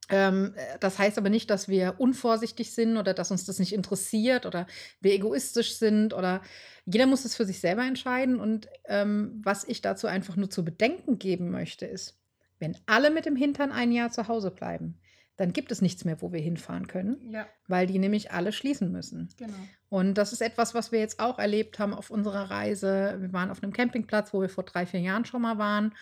das 0.09 0.99
heißt 0.99 1.17
aber 1.17 1.31
nicht, 1.31 1.49
dass 1.49 1.69
wir 1.69 1.95
unvorsichtig 1.99 2.75
sind 2.75 2.97
oder 2.97 3.15
dass 3.15 3.31
uns 3.31 3.45
das 3.45 3.59
nicht 3.59 3.73
interessiert 3.73 4.45
oder 4.47 4.67
wir 5.01 5.13
egoistisch 5.13 5.77
sind 5.77 6.13
oder 6.13 6.43
jeder 6.85 7.07
muss 7.07 7.25
es 7.25 7.37
für 7.37 7.47
sich 7.47 7.61
selber 7.61 7.85
entscheiden. 7.85 8.39
Und 8.41 8.69
ähm, 8.85 9.41
was 9.45 9.65
ich 9.65 9.81
dazu 9.81 10.07
einfach 10.09 10.37
nur 10.37 10.51
zu 10.51 10.65
bedenken 10.65 11.19
geben 11.19 11.51
möchte, 11.51 11.87
ist, 11.87 12.19
wenn 12.59 12.77
alle 12.87 13.11
mit 13.11 13.27
dem 13.27 13.37
Hintern 13.37 13.73
ein 13.73 13.93
Jahr 13.93 14.11
zu 14.11 14.29
Hause 14.29 14.51
bleiben, 14.51 14.99
dann 15.37 15.53
gibt 15.53 15.73
es 15.73 15.81
nichts 15.81 16.05
mehr, 16.05 16.21
wo 16.21 16.31
wir 16.33 16.41
hinfahren 16.41 16.89
können, 16.89 17.31
Ja, 17.31 17.47
weil 17.67 17.87
die 17.87 17.99
nämlich 17.99 18.33
alle 18.33 18.53
schließen 18.53 18.93
müssen. 18.93 19.29
genau. 19.39 19.55
Und 19.89 20.15
das 20.15 20.33
ist 20.33 20.43
etwas, 20.43 20.75
was 20.75 20.93
wir 20.93 21.01
jetzt 21.01 21.21
auch 21.21 21.39
erlebt 21.39 21.79
haben 21.79 21.95
auf 21.95 22.11
unserer 22.11 22.51
Reise. 22.51 23.17
Wir 23.21 23.33
waren 23.33 23.51
auf 23.51 23.63
einem 23.63 23.73
Campingplatz, 23.73 24.33
wo 24.35 24.41
wir 24.41 24.49
vor 24.49 24.65
drei, 24.65 24.85
vier 24.87 25.01
Jahren 25.01 25.25
schon 25.25 25.43
mal 25.43 25.59
waren. 25.59 25.95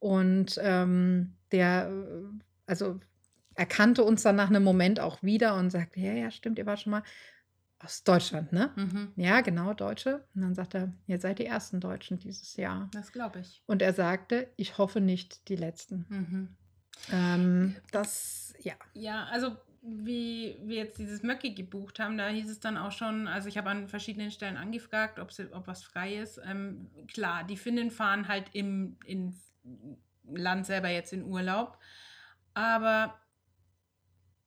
Und 0.00 0.58
ähm, 0.62 1.34
der, 1.52 1.88
äh, 1.90 2.24
also 2.66 3.00
erkannte 3.54 4.04
uns 4.04 4.22
dann 4.22 4.36
nach 4.36 4.48
einem 4.48 4.64
Moment 4.64 5.00
auch 5.00 5.22
wieder 5.22 5.56
und 5.56 5.70
sagte, 5.70 6.00
ja, 6.00 6.12
ja, 6.12 6.30
stimmt, 6.30 6.58
ihr 6.58 6.66
wart 6.66 6.80
schon 6.80 6.92
mal 6.92 7.02
aus 7.78 8.02
Deutschland, 8.02 8.52
ne? 8.52 8.72
Mhm. 8.76 9.12
Ja, 9.16 9.40
genau, 9.42 9.74
Deutsche. 9.74 10.24
Und 10.34 10.42
dann 10.42 10.54
sagt 10.54 10.74
er, 10.74 10.92
ihr 11.06 11.20
seid 11.20 11.38
die 11.38 11.46
ersten 11.46 11.80
Deutschen 11.80 12.18
dieses 12.18 12.56
Jahr. 12.56 12.88
Das 12.92 13.12
glaube 13.12 13.40
ich. 13.40 13.62
Und 13.66 13.82
er 13.82 13.92
sagte, 13.92 14.48
ich 14.56 14.78
hoffe 14.78 15.00
nicht 15.00 15.48
die 15.48 15.56
letzten. 15.56 16.06
Mhm. 16.08 16.48
Ähm, 17.12 17.76
das, 17.92 18.54
ja. 18.60 18.74
Ja, 18.94 19.24
also 19.24 19.56
wie 19.82 20.58
wir 20.62 20.76
jetzt 20.76 20.98
dieses 20.98 21.22
Möcki 21.22 21.54
gebucht 21.54 21.98
haben, 21.98 22.16
da 22.16 22.28
hieß 22.28 22.48
es 22.48 22.58
dann 22.58 22.78
auch 22.78 22.92
schon, 22.92 23.28
also 23.28 23.48
ich 23.48 23.58
habe 23.58 23.68
an 23.68 23.88
verschiedenen 23.88 24.30
Stellen 24.30 24.56
angefragt, 24.56 25.18
ob, 25.18 25.30
sie, 25.30 25.52
ob 25.52 25.66
was 25.66 25.82
frei 25.82 26.14
ist. 26.14 26.40
Ähm, 26.46 26.90
klar, 27.12 27.44
die 27.44 27.58
Finnen 27.58 27.90
fahren 27.90 28.28
halt 28.28 28.46
im, 28.54 28.96
im 29.04 29.34
Land 30.24 30.64
selber 30.64 30.88
jetzt 30.88 31.12
in 31.12 31.22
Urlaub, 31.22 31.78
aber 32.54 33.20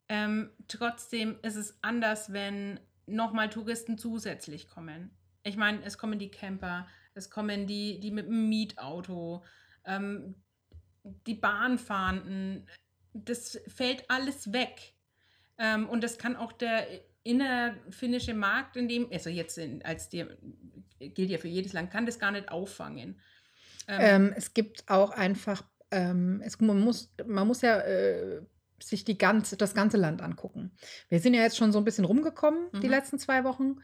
ähm, 0.09 0.51
trotzdem 0.67 1.37
ist 1.41 1.55
es 1.55 1.77
anders, 1.81 2.31
wenn 2.33 2.79
nochmal 3.05 3.49
Touristen 3.49 3.97
zusätzlich 3.97 4.67
kommen. 4.67 5.11
Ich 5.43 5.57
meine, 5.57 5.83
es 5.83 5.97
kommen 5.97 6.19
die 6.19 6.31
Camper, 6.31 6.87
es 7.13 7.29
kommen 7.29 7.67
die, 7.67 7.99
die 7.99 8.11
mit 8.11 8.27
dem 8.27 8.49
Mietauto, 8.49 9.43
ähm, 9.85 10.35
die 11.25 11.35
Bahnfahrenden, 11.35 12.67
das 13.13 13.59
fällt 13.67 14.09
alles 14.09 14.51
weg. 14.53 14.93
Ähm, 15.57 15.87
und 15.89 16.03
das 16.03 16.17
kann 16.17 16.35
auch 16.35 16.51
der 16.51 16.85
innerfinnische 17.23 18.33
Markt, 18.33 18.77
in 18.77 18.87
dem, 18.87 19.09
also 19.11 19.29
jetzt 19.29 19.57
in, 19.57 19.83
als 19.83 20.09
der 20.09 20.37
gilt 20.99 21.29
ja 21.29 21.37
für 21.37 21.47
jedes 21.47 21.73
Land, 21.73 21.91
kann 21.91 22.05
das 22.05 22.19
gar 22.19 22.31
nicht 22.31 22.49
auffangen. 22.49 23.19
Ähm, 23.87 24.33
es 24.35 24.53
gibt 24.53 24.89
auch 24.89 25.11
einfach, 25.11 25.63
ähm, 25.91 26.41
es, 26.43 26.59
man, 26.59 26.79
muss, 26.79 27.13
man 27.25 27.47
muss 27.47 27.61
ja 27.61 27.79
äh, 27.79 28.41
sich 28.81 29.03
die 29.05 29.17
ganze, 29.17 29.57
das 29.57 29.73
ganze 29.73 29.97
Land 29.97 30.21
angucken. 30.21 30.71
Wir 31.09 31.19
sind 31.19 31.33
ja 31.33 31.41
jetzt 31.41 31.57
schon 31.57 31.71
so 31.71 31.77
ein 31.79 31.83
bisschen 31.85 32.05
rumgekommen 32.05 32.69
die 32.73 32.85
Mhm. 32.87 32.89
letzten 32.91 33.19
zwei 33.19 33.43
Wochen. 33.43 33.77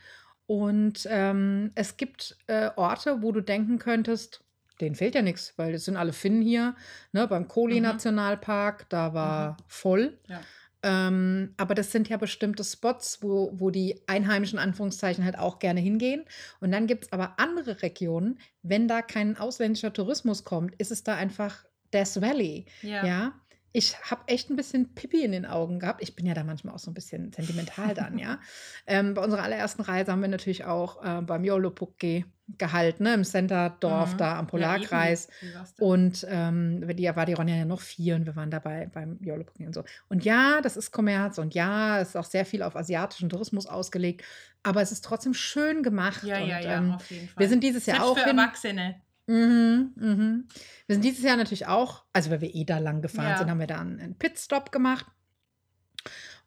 Und 0.45 1.07
ähm, 1.09 1.71
es 1.75 1.97
gibt 1.97 2.37
äh, 2.47 2.69
Orte, 2.75 3.21
wo 3.21 3.31
du 3.31 3.41
denken 3.41 3.79
könntest, 3.79 4.43
denen 4.81 4.95
fehlt 4.95 5.15
ja 5.15 5.21
nichts, 5.21 5.53
weil 5.57 5.73
es 5.73 5.85
sind 5.85 5.95
alle 5.97 6.13
Finnen 6.13 6.41
hier. 6.41 6.75
Ne, 7.11 7.27
beim 7.27 7.43
Mhm. 7.43 7.47
Kohli-Nationalpark, 7.47 8.89
da 8.89 9.13
war 9.13 9.57
voll. 9.67 10.17
ja. 10.27 10.41
Ähm, 10.85 11.53
aber 11.55 11.75
das 11.75 11.93
sind 11.93 12.09
ja 12.09 12.17
bestimmte 12.17 12.61
Spots, 12.65 13.19
wo, 13.21 13.51
wo 13.53 13.69
die 13.69 14.01
Einheimischen 14.05 14.59
Anführungszeichen 14.59 15.23
halt 15.23 15.39
auch 15.39 15.59
gerne 15.59 15.79
hingehen. 15.79 16.25
Und 16.59 16.73
dann 16.73 16.87
gibt 16.87 17.05
es 17.05 17.11
aber 17.13 17.35
andere 17.39 17.81
Regionen, 17.81 18.37
wenn 18.63 18.89
da 18.89 19.01
kein 19.01 19.37
ausländischer 19.37 19.93
Tourismus 19.93 20.43
kommt, 20.43 20.75
ist 20.79 20.91
es 20.91 21.01
da 21.05 21.15
einfach 21.15 21.63
Death 21.93 22.19
Valley. 22.21 22.65
Ja. 22.81 23.05
Ja. 23.05 23.33
Ich 23.75 23.97
habe 24.09 24.21
echt 24.27 24.49
ein 24.49 24.55
bisschen 24.55 24.93
Pipi 24.93 25.23
in 25.23 25.31
den 25.31 25.45
Augen 25.45 25.79
gehabt. 25.79 26.01
Ich 26.03 26.15
bin 26.15 26.25
ja 26.27 26.33
da 26.35 26.43
manchmal 26.43 26.75
auch 26.75 26.79
so 26.79 26.91
ein 26.91 26.93
bisschen 26.93 27.33
sentimental 27.33 27.93
dann, 27.93 28.17
ja. 28.19 28.39
Ähm, 28.87 29.13
bei 29.15 29.23
unserer 29.23 29.43
allerersten 29.43 29.81
Reise 29.81 30.11
haben 30.11 30.21
wir 30.21 30.27
natürlich 30.27 30.63
auch 30.65 31.03
äh, 31.03 31.21
beim 31.21 31.43
Jolopukki 31.43 32.25
gehalten, 32.57 33.03
ne, 33.03 33.13
im 33.13 33.23
Centerdorf 33.23 34.13
Mhm. 34.13 34.17
da 34.17 34.31
am 34.37 34.45
Ja, 34.45 34.49
Polarkreis. 34.49 35.27
da? 35.53 35.65
Und 35.79 36.25
ähm, 36.29 36.85
die, 36.95 37.05
war 37.15 37.25
die 37.25 37.33
Ronja 37.33 37.55
ja 37.55 37.65
noch 37.65 37.79
vier 37.81 38.15
und 38.15 38.25
wir 38.25 38.35
waren 38.35 38.51
dabei 38.51 38.87
beim 38.93 39.17
Jolopukki 39.21 39.65
und 39.65 39.73
so. 39.73 39.83
Und 40.09 40.23
ja, 40.25 40.59
das 40.61 40.75
ist 40.77 40.91
Kommerz 40.91 41.37
und 41.37 41.53
ja, 41.55 41.99
es 42.01 42.09
ist 42.09 42.15
auch 42.17 42.25
sehr 42.25 42.45
viel 42.45 42.61
auf 42.61 42.75
asiatischen 42.75 43.29
Tourismus 43.29 43.65
ausgelegt, 43.65 44.23
aber 44.61 44.81
es 44.81 44.91
ist 44.91 45.03
trotzdem 45.05 45.33
schön 45.33 45.81
gemacht. 45.83 46.23
ja, 46.23 46.41
und, 46.41 46.47
ja, 46.49 46.59
ja, 46.59 46.77
ähm, 46.77 46.91
auf 46.91 47.09
jeden 47.09 47.27
Fall. 47.29 47.41
wir 47.41 47.49
sind 47.49 47.63
dieses 47.63 47.85
Jahr 47.85 47.97
Selbst 47.97 48.11
auch 48.11 48.17
für 48.19 48.25
hin. 48.29 48.37
Erwachsene. 48.37 49.01
Mhm, 49.27 49.93
mhm. 49.95 50.47
Wir 50.87 50.95
sind 50.95 51.05
dieses 51.05 51.23
Jahr 51.23 51.37
natürlich 51.37 51.67
auch, 51.67 52.03
also 52.13 52.29
weil 52.29 52.41
wir 52.41 52.53
eh 52.53 52.65
da 52.65 52.79
lang 52.79 53.01
gefahren 53.01 53.31
Ja. 53.31 53.37
sind, 53.37 53.49
haben 53.49 53.59
wir 53.59 53.67
da 53.67 53.79
einen, 53.79 53.99
einen 53.99 54.15
Pitstop 54.17 54.71
gemacht 54.71 55.05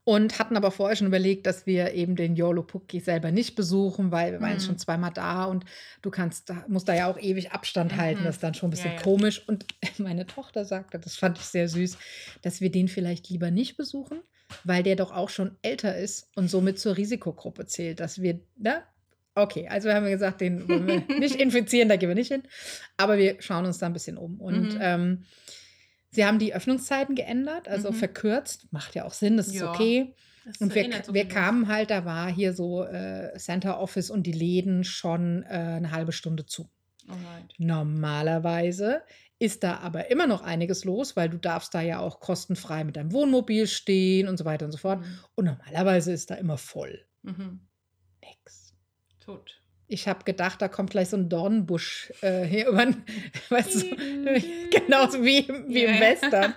und 0.05 0.39
hatten 0.39 0.57
aber 0.57 0.71
vorher 0.71 0.95
schon 0.95 1.09
überlegt, 1.09 1.47
dass 1.47 1.67
wir 1.67 1.93
eben 1.95 2.15
den 2.15 2.37
Jolopukki 2.37 3.01
selber 3.01 3.33
nicht 3.33 3.57
besuchen, 3.57 4.13
weil 4.13 4.33
wir 4.33 4.41
waren 4.41 4.55
Mhm. 4.57 4.61
schon 4.61 4.79
zweimal 4.79 5.11
da 5.13 5.45
und 5.47 5.65
du 6.03 6.11
kannst, 6.11 6.53
musst 6.69 6.89
da 6.89 6.95
ja 6.95 7.11
auch 7.11 7.19
ewig 7.19 7.51
Abstand 7.53 7.97
halten. 7.97 8.21
Mhm. 8.21 8.25
Das 8.27 8.37
ist 8.37 8.43
dann 8.43 8.55
schon 8.55 8.69
ein 8.69 8.71
bisschen 8.71 8.93
Ja, 8.93 8.97
ja. 8.99 9.03
komisch. 9.03 9.43
Und 9.49 9.65
meine 9.99 10.27
Tochter 10.27 10.65
sagte, 10.65 10.99
das 10.99 11.17
fand 11.17 11.39
ich 11.39 11.45
sehr 11.47 11.69
süß, 11.69 11.97
dass 12.43 12.61
wir 12.61 12.71
den 12.71 12.89
vielleicht 12.89 13.29
lieber 13.31 13.51
nicht 13.51 13.77
besuchen, 13.77 14.21
weil 14.63 14.83
der 14.85 14.95
doch 14.97 15.11
auch 15.13 15.29
schon 15.31 15.57
älter 15.63 15.97
ist 15.97 16.29
und 16.37 16.49
somit 16.49 16.79
zur 16.79 16.97
Risikogruppe 16.97 17.67
zählt, 17.67 17.99
dass 18.01 18.21
wir, 18.23 18.39
ne? 18.59 18.83
Okay, 19.37 19.69
also 19.69 19.93
haben 19.93 20.05
wir 20.05 20.11
gesagt, 20.13 20.41
den 20.41 20.67
wollen 20.69 20.87
wir 20.89 21.03
nicht 21.21 21.37
infizieren, 21.37 21.89
da 21.89 21.97
gehen 21.97 22.09
wir 22.09 22.15
nicht 22.17 22.33
hin. 22.33 22.43
Aber 22.97 23.19
wir 23.19 23.37
schauen 23.41 23.67
uns 23.67 23.79
da 23.79 23.87
ein 23.87 23.93
bisschen 23.93 24.17
um. 24.17 24.41
Und 24.41 24.75
Mhm. 24.75 24.79
ähm, 24.81 25.25
sie 26.11 26.25
haben 26.25 26.39
die 26.39 26.55
Öffnungszeiten 26.55 27.15
geändert, 27.15 27.69
also 27.69 27.91
Mhm. 27.91 27.95
verkürzt. 27.97 28.67
Macht 28.73 28.95
ja 28.95 29.05
auch 29.05 29.13
Sinn, 29.13 29.37
das 29.37 29.49
ist 29.49 29.57
Ja. 29.57 29.71
okay. 29.71 30.15
Das 30.47 30.59
Und 30.59 30.75
wir, 30.75 30.89
so 31.05 31.13
wir 31.13 31.27
kamen 31.29 31.69
halt, 31.69 31.91
da 31.91 32.05
war 32.05 32.33
hier 32.33 32.53
so 32.55 32.85
äh, 32.85 33.37
Center 33.37 33.79
Office 33.81 34.11
und 34.11 34.23
die 34.27 34.33
Läden 34.33 34.85
schon 34.85 35.43
äh, 35.43 35.49
eine 35.49 35.91
halbe 35.91 36.13
Stunde 36.13 36.47
zu. 36.47 36.71
Alright. 37.09 37.55
Normalerweise 37.59 39.03
ist 39.39 39.65
da 39.65 39.79
aber 39.79 40.11
immer 40.11 40.27
noch 40.27 40.43
einiges 40.43 40.85
los, 40.85 41.15
weil 41.17 41.29
du 41.29 41.37
darfst 41.37 41.75
da 41.75 41.83
ja 41.83 41.99
auch 41.99 42.21
kostenfrei 42.21 42.85
mit 42.85 42.97
deinem 42.97 43.13
Wohnmobil 43.13 43.67
stehen 43.67 44.29
und 44.29 44.39
so 44.39 44.45
weiter 44.47 44.65
und 44.65 44.73
so 44.73 44.79
fort. 44.79 45.01
Mhm. 45.01 45.19
Und 45.35 45.45
normalerweise 45.45 46.13
ist 46.13 46.31
da 46.31 46.37
immer 46.37 46.57
voll. 46.57 47.05
Mhm. 47.23 47.61
Nix. 48.25 48.66
Tot. 49.27 49.61
Ich 49.89 50.09
habe 50.09 50.25
gedacht, 50.25 50.61
da 50.63 50.67
kommt 50.69 50.91
gleich 50.91 51.11
so 51.11 51.17
ein 51.17 51.29
Dornbusch 51.29 52.13
äh, 52.23 52.43
hier 52.45 52.69
über, 52.69 52.87
weißt 53.51 53.83
du, 53.83 53.97
genauso 54.71 55.23
wie, 55.23 55.39
im- 55.41 55.69
wie 55.69 55.85
im 55.85 55.95
Ja. 55.95 56.01
Western. 56.01 56.55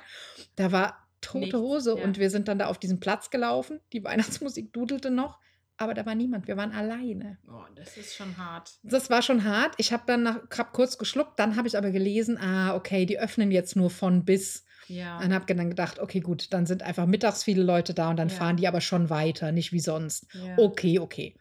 Da 0.55 0.71
war 0.71 1.07
tote 1.21 1.39
Nichts, 1.45 1.59
Hose 1.59 1.97
ja. 1.97 2.03
und 2.03 2.17
wir 2.17 2.29
sind 2.29 2.47
dann 2.47 2.57
da 2.59 2.67
auf 2.67 2.77
diesen 2.79 2.99
Platz 2.99 3.29
gelaufen. 3.29 3.79
Die 3.93 4.03
Weihnachtsmusik 4.03 4.73
dudelte 4.73 5.11
noch, 5.11 5.37
aber 5.77 5.93
da 5.93 6.05
war 6.05 6.15
niemand. 6.15 6.47
Wir 6.47 6.57
waren 6.57 6.71
alleine. 6.71 7.37
Oh, 7.47 7.61
das 7.75 7.97
ist 7.97 8.15
schon 8.15 8.37
hart. 8.37 8.71
Das 8.83 9.09
war 9.11 9.21
schon 9.21 9.43
hart. 9.43 9.75
Ich 9.77 9.93
habe 9.93 10.03
dann 10.07 10.23
nach, 10.23 10.39
hab 10.57 10.73
kurz 10.73 10.97
geschluckt, 10.97 11.39
dann 11.39 11.55
habe 11.55 11.67
ich 11.67 11.77
aber 11.77 11.91
gelesen, 11.91 12.37
ah, 12.39 12.73
okay, 12.75 13.05
die 13.05 13.19
öffnen 13.19 13.51
jetzt 13.51 13.75
nur 13.75 13.89
von 13.91 14.25
bis. 14.25 14.63
Ja. 14.87 15.19
Und 15.19 15.33
habe 15.35 15.53
dann 15.53 15.69
gedacht, 15.69 15.99
okay, 15.99 16.19
gut, 16.19 16.51
dann 16.51 16.65
sind 16.65 16.81
einfach 16.81 17.05
mittags 17.05 17.43
viele 17.43 17.61
Leute 17.61 17.93
da 17.93 18.09
und 18.09 18.17
dann 18.17 18.29
Ja. 18.29 18.35
fahren 18.35 18.57
die 18.57 18.67
aber 18.67 18.81
schon 18.81 19.11
weiter, 19.11 19.51
nicht 19.51 19.71
wie 19.71 19.79
sonst. 19.81 20.25
ja. 20.33 20.57
Okay, 20.57 20.97
okay. 20.97 21.35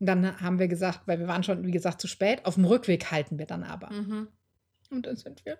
Und 0.00 0.06
dann 0.06 0.40
haben 0.40 0.58
wir 0.58 0.68
gesagt, 0.68 1.00
weil 1.06 1.18
wir 1.18 1.26
waren 1.28 1.42
schon, 1.42 1.66
wie 1.66 1.70
gesagt, 1.72 2.00
zu 2.00 2.06
spät, 2.06 2.44
auf 2.44 2.54
dem 2.54 2.64
Rückweg 2.64 3.10
halten 3.10 3.38
wir 3.38 3.46
dann 3.46 3.64
aber. 3.64 3.90
Mhm. 3.90 4.28
Und 4.90 5.06
dann 5.06 5.16
sind 5.16 5.44
wir 5.44 5.58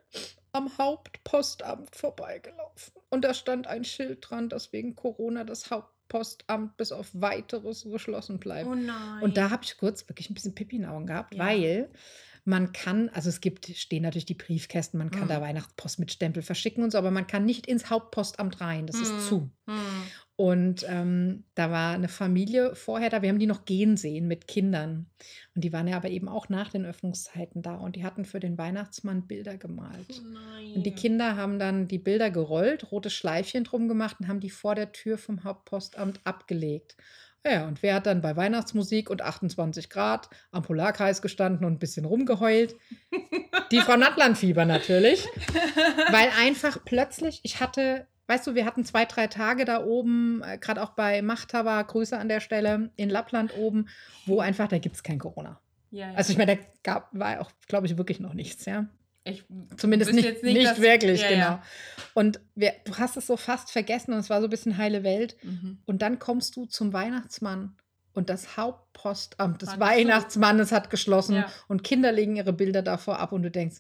am 0.53 0.71
Hauptpostamt 0.79 1.95
vorbeigelaufen. 1.95 2.95
Und 3.11 3.25
da 3.25 3.35
stand 3.35 3.67
ein 3.67 3.85
Schild 3.85 4.19
dran, 4.29 4.49
dass 4.49 4.73
wegen 4.73 4.95
Corona 4.95 5.45
das 5.45 5.71
Hauptpostamt 5.71 6.77
bis 6.77 6.93
auf 6.93 7.09
weiteres 7.13 7.85
geschlossen 7.85 8.39
bleibt. 8.39 8.69
Oh 8.69 8.75
nein. 8.75 9.23
Und 9.23 9.37
da 9.37 9.51
habe 9.51 9.65
ich 9.65 9.77
kurz 9.77 10.09
wirklich 10.09 10.31
ein 10.31 10.35
bisschen 10.35 10.55
Pipi 10.55 10.77
in 10.77 10.83
den 10.83 10.91
Augen 10.91 11.07
gehabt, 11.07 11.35
Ja. 11.35 11.45
weil 11.45 11.91
man 12.45 12.73
kann, 12.73 13.11
also 13.11 13.29
es 13.29 13.43
gibt, 13.43 13.67
stehen 13.67 14.05
natürlich 14.05 14.25
die 14.25 14.33
Briefkästen, 14.35 14.97
man 14.97 15.11
kann 15.11 15.25
Mhm. 15.25 15.29
da 15.29 15.41
Weihnachtspost 15.43 15.99
mit 15.99 16.11
Stempel 16.11 16.43
verschicken 16.43 16.83
und 16.83 16.93
so, 16.93 16.97
aber 16.99 17.11
man 17.11 17.27
kann 17.27 17.45
nicht 17.45 17.67
ins 17.67 17.91
Hauptpostamt 17.91 18.63
rein, 18.63 18.87
das 18.87 18.97
Mhm. 18.97 19.03
ist 19.03 19.29
zu. 19.29 19.51
Hm. 19.67 19.77
Und 20.41 20.87
ähm, 20.89 21.43
da 21.57 21.73
war 21.73 21.95
eine 21.95 22.07
Familie 22.07 22.77
vorher 22.77 23.11
da, 23.11 23.23
wir 23.23 23.29
haben 23.29 23.41
die 23.41 23.49
noch 23.49 23.65
gehen 23.65 23.97
sehen 23.97 24.29
mit 24.29 24.47
Kindern. 24.47 25.11
Und 25.57 25.65
die 25.65 25.73
waren 25.73 25.89
ja 25.89 25.97
aber 25.97 26.11
eben 26.11 26.29
auch 26.29 26.49
nach 26.49 26.71
den 26.71 26.87
Öffnungszeiten 26.87 27.61
da 27.61 27.75
und 27.75 27.97
die 27.97 28.05
hatten 28.05 28.25
für 28.25 28.39
den 28.39 28.57
Weihnachtsmann 28.57 29.27
Bilder 29.27 29.57
gemalt. 29.57 30.07
Oh 30.11 30.23
nein. 30.33 30.75
Und 30.77 30.87
die 30.87 30.95
Kinder 30.95 31.35
haben 31.35 31.59
dann 31.59 31.89
die 31.89 31.99
Bilder 31.99 32.31
gerollt, 32.31 32.93
rote 32.93 33.11
Schleifchen 33.11 33.65
drum 33.65 33.89
gemacht 33.89 34.19
und 34.21 34.29
haben 34.29 34.39
die 34.39 34.51
vor 34.51 34.77
der 34.77 34.93
Tür 34.93 35.19
vom 35.19 35.43
Hauptpostamt 35.43 36.21
abgelegt. 36.23 36.97
Ja, 37.45 37.67
und 37.67 37.83
wer 37.83 37.97
hat 37.97 38.07
dann 38.07 38.21
bei 38.21 38.37
Weihnachtsmusik 38.37 39.11
und 39.11 39.23
28 39.23 39.91
Grad 39.91 40.31
am 40.53 40.63
Polarkreis 40.63 41.21
gestanden 41.21 41.67
und 41.67 41.73
ein 41.73 41.79
bisschen 41.81 42.05
rumgeheult? 42.05 42.77
Die 43.73 43.81
Frau 43.81 43.97
Nattlandfieber 43.97 44.65
natürlich. 44.65 45.27
Weil 46.13 46.31
einfach 46.39 46.79
plötzlich, 46.85 47.41
ich 47.43 47.59
hatte, 47.59 48.07
weißt 48.29 48.47
du, 48.47 48.55
wir 48.55 48.65
hatten 48.65 48.85
zwei, 48.85 49.05
drei 49.05 49.27
Tage 49.27 49.65
da 49.65 49.83
oben, 49.85 50.43
äh, 50.45 50.59
gerade 50.59 50.83
auch 50.83 50.91
bei 50.91 51.21
Machthaber, 51.23 51.83
Grüße 51.83 52.17
an 52.17 52.29
der 52.29 52.41
Stelle, 52.41 52.91
in 52.97 53.11
Lappland 53.11 53.57
oben, 53.57 53.89
wo 54.27 54.41
einfach, 54.41 54.69
da 54.69 54.79
gibt 54.79 54.95
es 54.95 55.03
kein 55.03 55.19
Corona. 55.19 55.61
ja, 55.91 56.11
ja. 56.11 56.15
Also 56.15 56.31
ich 56.33 56.39
meine, 56.39 56.57
da 56.57 56.63
gab, 56.85 57.09
war 57.13 57.41
auch, 57.41 57.51
glaube 57.67 57.87
ich, 57.87 57.97
wirklich 57.99 58.21
noch 58.21 58.35
nichts, 58.35 58.65
ja. 58.67 58.87
ich 59.25 59.45
Zumindest 59.77 60.13
nicht, 60.13 60.43
nicht, 60.43 60.67
dass- 60.67 60.81
wirklich, 60.81 61.23
ja, 61.23 61.29
genau. 61.31 61.63
Und 62.15 62.41
wir, 62.55 62.75
du 62.85 62.97
hast 62.99 63.17
es 63.17 63.27
so 63.27 63.37
fast 63.37 63.71
vergessen 63.73 64.13
und 64.13 64.21
es 64.21 64.31
war 64.31 64.41
so 64.41 64.47
ein 64.47 64.51
bisschen 64.51 64.77
heile 64.79 65.03
Welt. 65.05 65.37
Mhm. 65.43 65.79
Und 65.87 66.03
dann 66.03 66.19
kommst 66.19 66.55
du 66.57 66.67
zum 66.67 66.93
Weihnachtsmann 66.93 67.77
und 68.15 68.29
das 68.31 68.57
Hauptpostamt 68.57 69.63
des. 69.63 69.79
Weihnachtsmannes 69.81 70.73
hat 70.73 70.91
geschlossen 70.91 71.45
und 71.69 71.85
Kinder 71.85 72.11
legen 72.13 72.37
ihre 72.37 72.53
Bilder 72.53 72.83
davor 72.83 73.19
ab 73.21 73.33
und 73.33 73.43
du 73.43 73.51
denkst, 73.51 73.79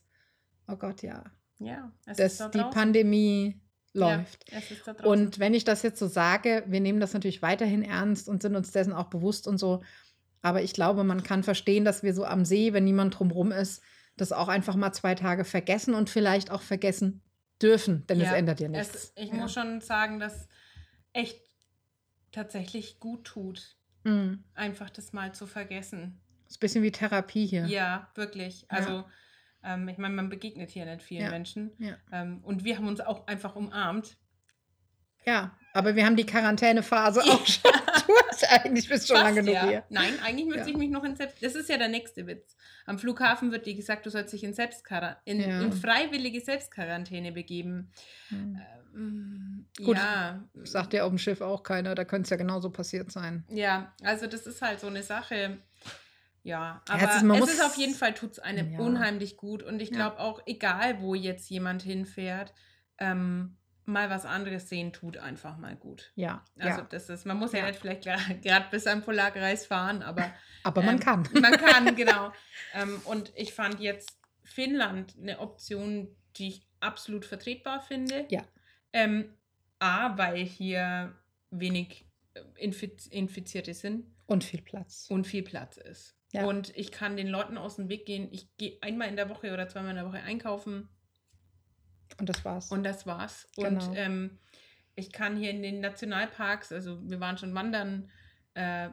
oh 0.69 0.77
Gott, 0.77 1.03
ja, 1.03 1.25
Ja, 1.59 1.91
das, 2.07 2.19
ist 2.19 2.55
die. 2.55 2.63
Pandemie 2.63 3.61
läuft. 3.93 4.51
Ja, 4.51 4.59
es. 4.59 5.05
Und 5.05 5.39
wenn 5.39 5.55
ich 5.55 5.65
das 5.65 5.83
jetzt 5.83 5.99
so 5.99 6.07
sage, 6.07 6.65
wir 6.67 6.81
nehmen 6.81 7.01
das 7.01 7.15
natürlich 7.15 7.43
weiterhin 7.43 7.83
ernst 7.83 8.29
und 8.29 8.43
sind 8.43 8.55
uns 8.57 8.71
dessen 8.71 8.93
auch 8.93 9.09
bewusst 9.09 9.47
und 9.47 9.59
so. 9.59 9.83
Aber 10.43 10.63
ich 10.63 10.73
glaube, 10.73 11.05
man 11.05 11.23
kann 11.23 11.43
verstehen, 11.43 11.85
dass 11.85 12.03
wir 12.03 12.15
so 12.15 12.25
am 12.25 12.45
See, 12.45 12.73
wenn 12.73 12.85
niemand 12.85 13.19
drumherum 13.19 13.51
ist, 13.51 13.83
das 14.17 14.33
auch 14.33 14.49
einfach 14.49 14.77
mal 14.77 14.93
zwei 14.93 15.15
Tage 15.15 15.45
vergessen 15.45 15.95
und 15.95 16.11
vielleicht 16.11 16.51
auch 16.51 16.63
vergessen 16.63 17.23
dürfen, 17.61 18.07
denn 18.07 18.21
es 18.21 18.29
Ja, 18.29 18.37
ändert 18.37 18.61
ja 18.61 18.69
nichts. 18.69 18.95
Es, 18.95 19.13
ich 19.17 19.31
ja. 19.31 19.35
muss 19.35 19.53
schon 19.53 19.81
sagen, 19.81 20.21
dass 20.21 20.49
echt 21.13 21.41
tatsächlich 22.33 23.01
gut 23.01 23.25
tut, 23.25 23.77
Mhm. 24.05 24.45
einfach 24.55 24.91
das 24.91 25.13
mal 25.13 25.35
zu 25.35 25.47
vergessen. 25.47 26.21
Ist 26.49 26.59
ein 26.59 26.61
bisschen 26.61 26.83
wie 26.83 26.93
Therapie 26.93 27.47
hier. 27.47 27.67
Ja, 27.67 28.11
wirklich. 28.15 28.65
Also, 28.69 29.05
ähm, 29.65 29.89
ich 29.89 29.99
meine, 29.99 30.15
man 30.15 30.29
begegnet 30.29 30.71
hier 30.71 30.85
nicht 30.87 31.03
vielen 31.03 31.23
Ja. 31.25 31.31
Menschen. 31.31 31.73
Ja. 31.79 31.97
Ähm, 32.13 32.41
und 32.43 32.65
wir 32.65 32.77
haben 32.77 32.89
uns 32.89 33.01
auch 33.01 33.27
einfach 33.27 33.57
umarmt. 33.57 34.17
Ja, 35.27 35.57
aber 35.75 35.95
wir 35.95 36.07
haben 36.07 36.17
die 36.17 36.25
Quarantänephase 36.25 37.21
auch 37.23 37.47
schon 37.47 37.71
durch. 38.07 38.51
Eigentlich 38.51 38.89
bist 38.89 39.05
du 39.05 39.15
schon 39.15 39.23
Fast, 39.23 39.37
lange 39.37 39.41
genug 39.41 39.55
ja. 39.55 39.69
hier. 39.69 39.85
Nein, 39.91 40.15
eigentlich 40.25 40.47
müsste 40.47 40.63
Ja. 40.63 40.69
ich 40.69 40.77
mich 40.77 40.91
noch 40.91 41.05
in 41.05 41.17
Selbst... 41.17 41.43
Das 41.43 41.55
ist 41.55 41.69
ja 41.69 41.77
der 41.77 41.89
nächste 41.89 42.27
Witz. 42.27 42.57
Am 42.87 42.99
Flughafen 42.99 43.53
wird 43.53 43.67
dir 43.67 43.75
gesagt, 43.75 44.07
du 44.07 44.11
sollst 44.11 44.33
dich 44.33 44.45
in, 44.45 44.55
Selbstquar 44.55 45.21
in, 45.25 45.41
in 45.41 45.73
freiwillige 45.73 46.41
Selbstquarantäne 46.41 47.33
begeben. 47.33 47.91
Hm. 48.29 48.61
Ähm, 48.95 49.67
Gut. 49.85 49.99
Sagt 50.65 50.95
ja 50.95 51.05
auf 51.05 51.11
dem 51.11 51.19
Schiff 51.19 51.41
auch 51.41 51.63
keiner, 51.63 51.95
da 51.95 52.05
könnte 52.05 52.25
es 52.27 52.31
ja 52.31 52.37
genauso 52.37 52.71
passiert 52.71 53.13
sein. 53.13 53.45
Ja, 53.51 53.93
also 54.03 54.27
das 54.27 54.47
ist 54.47 54.63
halt 54.63 54.81
so 54.81 54.87
eine 54.87 55.03
Sache. 55.03 55.59
Ja, 56.49 56.83
Ja, 56.89 56.95
aber 56.95 56.97
es 56.97 57.03
es 57.03 57.11
ist- 57.11 57.17
ist, 57.17 57.23
man 57.25 57.39
muss- 57.39 57.61
auf 57.61 57.77
jeden 57.77 57.95
Fall, 57.95 58.15
tut 58.15 58.33
es 58.33 58.39
einem 58.39 58.73
Ja. 58.73 58.79
unheimlich 58.81 59.37
gut. 59.37 59.63
Und 59.63 59.81
ich 59.81 59.91
Ja. 59.91 59.97
glaube 59.97 60.19
auch, 60.19 60.41
egal 60.47 61.01
wo 61.01 61.15
jetzt 61.15 61.49
jemand 61.51 61.83
hinfährt, 61.83 62.53
ähm, 62.99 63.57
mal 63.85 64.11
was 64.11 64.27
anderes 64.27 64.69
sehen 64.69 64.93
tut 64.93 65.17
einfach 65.17 65.57
mal 65.57 65.75
gut. 65.77 66.13
Ja, 66.15 66.45
Also 66.59 66.81
ja. 66.81 66.87
das 66.91 67.09
ist, 67.09 67.25
man 67.25 67.39
muss 67.39 67.53
ja, 67.53 67.61
Ja. 67.61 67.67
nicht 67.69 67.79
vielleicht 67.81 68.03
gerade 68.03 68.67
bis 68.71 68.87
am 68.87 69.03
Polarkreis 69.03 69.65
fahren, 69.67 70.03
aber 70.03 70.31
Aber 70.65 70.83
man 70.83 70.97
ähm, 70.97 71.01
kann. 71.01 71.23
man 71.41 71.53
kann, 71.53 71.95
genau. 71.97 72.33
ähm, 72.75 73.01
und 73.07 73.33
ich 73.37 73.55
fand 73.55 73.81
jetzt 73.81 74.19
Finnland 74.45 75.15
eine 75.21 75.39
Option, 75.41 76.15
die 76.37 76.49
ich 76.49 76.67
absolut 76.81 77.25
vertretbar 77.25 77.81
finde. 77.81 78.27
Ja. 78.31 78.43
Ähm, 78.93 79.35
A, 79.79 80.19
weil 80.19 80.45
hier 80.45 81.15
wenig 81.51 82.07
äh, 82.35 82.41
Infiz 82.57 83.07
Infizierte 83.07 83.73
sind 83.75 84.07
Und 84.27 84.45
viel 84.45 84.61
Platz. 84.63 85.07
und 85.09 85.27
viel 85.27 85.43
Platz 85.43 85.77
ist. 85.79 86.15
Ja. 86.33 86.45
Und 86.45 86.77
ich 86.77 86.93
kann 86.93 87.17
den 87.17 87.29
Leuten 87.29 87.57
aus 87.57 87.77
dem 87.77 87.89
Weg 87.89 88.05
gehen. 88.07 88.29
Ich 88.33 88.55
gehe 88.59 88.77
einmal 88.83 89.09
in 89.09 89.17
der 89.17 89.29
Woche 89.31 89.53
oder 89.53 89.67
zweimal 89.69 89.91
in 89.91 89.97
der 89.97 90.07
Woche 90.07 90.21
einkaufen 90.23 90.89
Und 92.21 92.29
das 92.29 92.45
war's. 92.45 92.71
und 92.71 92.83
das 92.85 93.07
war's. 93.07 93.47
Genau. 93.57 93.69
Und 93.87 93.97
ähm, 93.97 94.39
ich 94.95 95.11
kann 95.13 95.37
hier 95.37 95.51
in 95.51 95.63
den 95.63 95.81
Nationalparks, 95.81 96.73
also 96.73 96.99
wir 97.09 97.21
waren 97.21 97.39
schon 97.39 97.55
wandern, 97.55 98.11
äh, 98.55 98.91